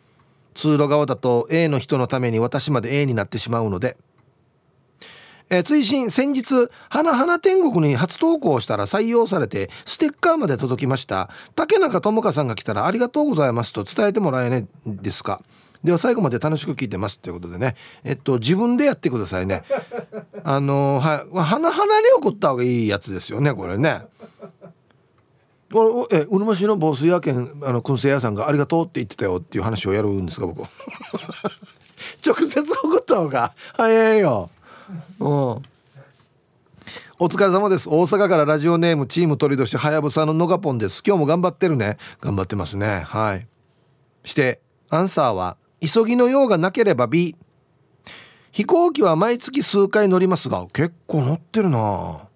[0.54, 3.96] 通路側だと A の人のために私まで A になってしまうので。
[5.52, 11.28] え、追伸先日「花花天国」に初投稿したら採用されてステッカーまで届きました。
[11.56, 15.42] 竹中智香さんが来たら「ありがとうございます」と伝えてもらえないですか。
[15.82, 17.74] では最後まで楽しく聞いてますということでね。
[18.04, 19.62] えっと自分でやってくださいね。
[20.44, 21.38] あのはい。
[21.38, 24.02] 花々に送った方がいいやつですよねこれね。
[26.10, 30.62] えうるま市の防水屋県あの燻製屋さんが「ありがとう」って言ってたよっていう話をやるんですか僕。
[32.26, 34.50] 直接送った方が早いよ。
[35.20, 35.28] うん。
[37.22, 37.88] お疲れ様です。
[37.88, 41.02] 大阪からラジオネームチーム鳥年はやぶさののがぽんです。
[41.06, 41.98] 今日も頑張ってるね。
[42.20, 43.00] 頑張ってますね。
[43.06, 43.46] はい。
[44.24, 47.36] してアンサーは急ぎの用がなければ B
[48.52, 52.28] 飛行機は毎月数回乗りますが結構乗ってるな。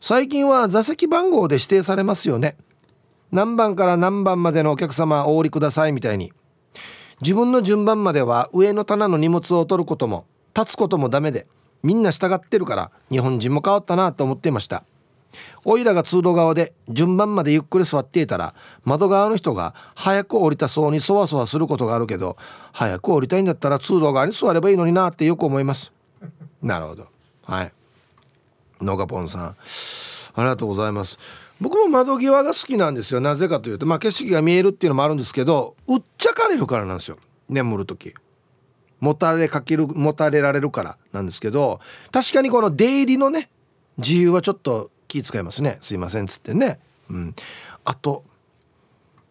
[0.00, 2.56] 最近は座席番号で指定されますよね。
[3.32, 6.32] 何番から何番までのお客様お降りくださいみたいに。
[7.20, 11.48] 自分の順番までは上の棚の荷物を取ることも立つこともダメで
[11.82, 14.84] みんな従ってるから日本人も変わったなと思っていました。
[15.64, 18.54] おいらが通路側で順番までゆっくり座っていたら
[18.84, 22.36] 窓側の人が早く降りたそうにそわそわすることがあるけど
[22.72, 25.92] 早く降りたいんだったら通路側に座ればいいのになってよく思います。
[26.62, 27.06] なるほど。
[27.44, 27.72] はい。
[28.80, 29.46] ノガポンさん。
[29.46, 29.54] あ
[30.38, 31.18] りがとうございます。
[31.60, 33.20] 僕も窓際が好きなんですよ。
[33.20, 37.18] なぜかというとまあ景色が見えるっていうのもあるんですけどうっちゃかれるからなんですよ。
[37.48, 38.14] 眠る時。
[39.00, 43.48] もたれかけるもたれられるからなんですけど確かにこの出入りのね
[43.96, 45.78] 自由はちょっと気遣いますね。
[45.80, 46.78] すいませんっつってね。
[47.10, 47.34] うん。
[47.84, 48.24] あと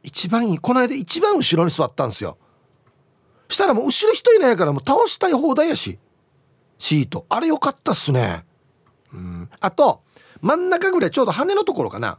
[0.03, 2.37] 一番いいこの間一番後ろに座ったんですよ。
[3.49, 5.99] したらもう後ろ人いないからもう倒したい放題やし。
[6.77, 7.25] シート。
[7.29, 8.43] あれよかったっすね。
[9.13, 9.49] うん。
[9.59, 10.01] あと
[10.41, 12.17] 真ん中ぐらいちょうど羽のところかな。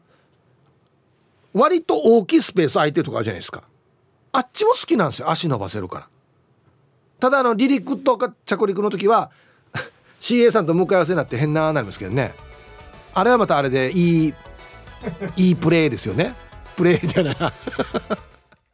[1.52, 3.64] 割と大きいスペース空いてるとこあるじゃないですか。
[4.32, 5.30] あっちも好きなんですよ。
[5.30, 6.08] 足伸ばせるから。
[7.20, 9.30] ただあの離陸とか着陸の時は
[10.20, 12.34] CA さんと向かい合わせになって変ななりますけどね。
[13.14, 14.34] あれはまたあれでいい
[15.36, 16.34] いいプレーですよね。
[16.76, 17.36] プレーじゃない。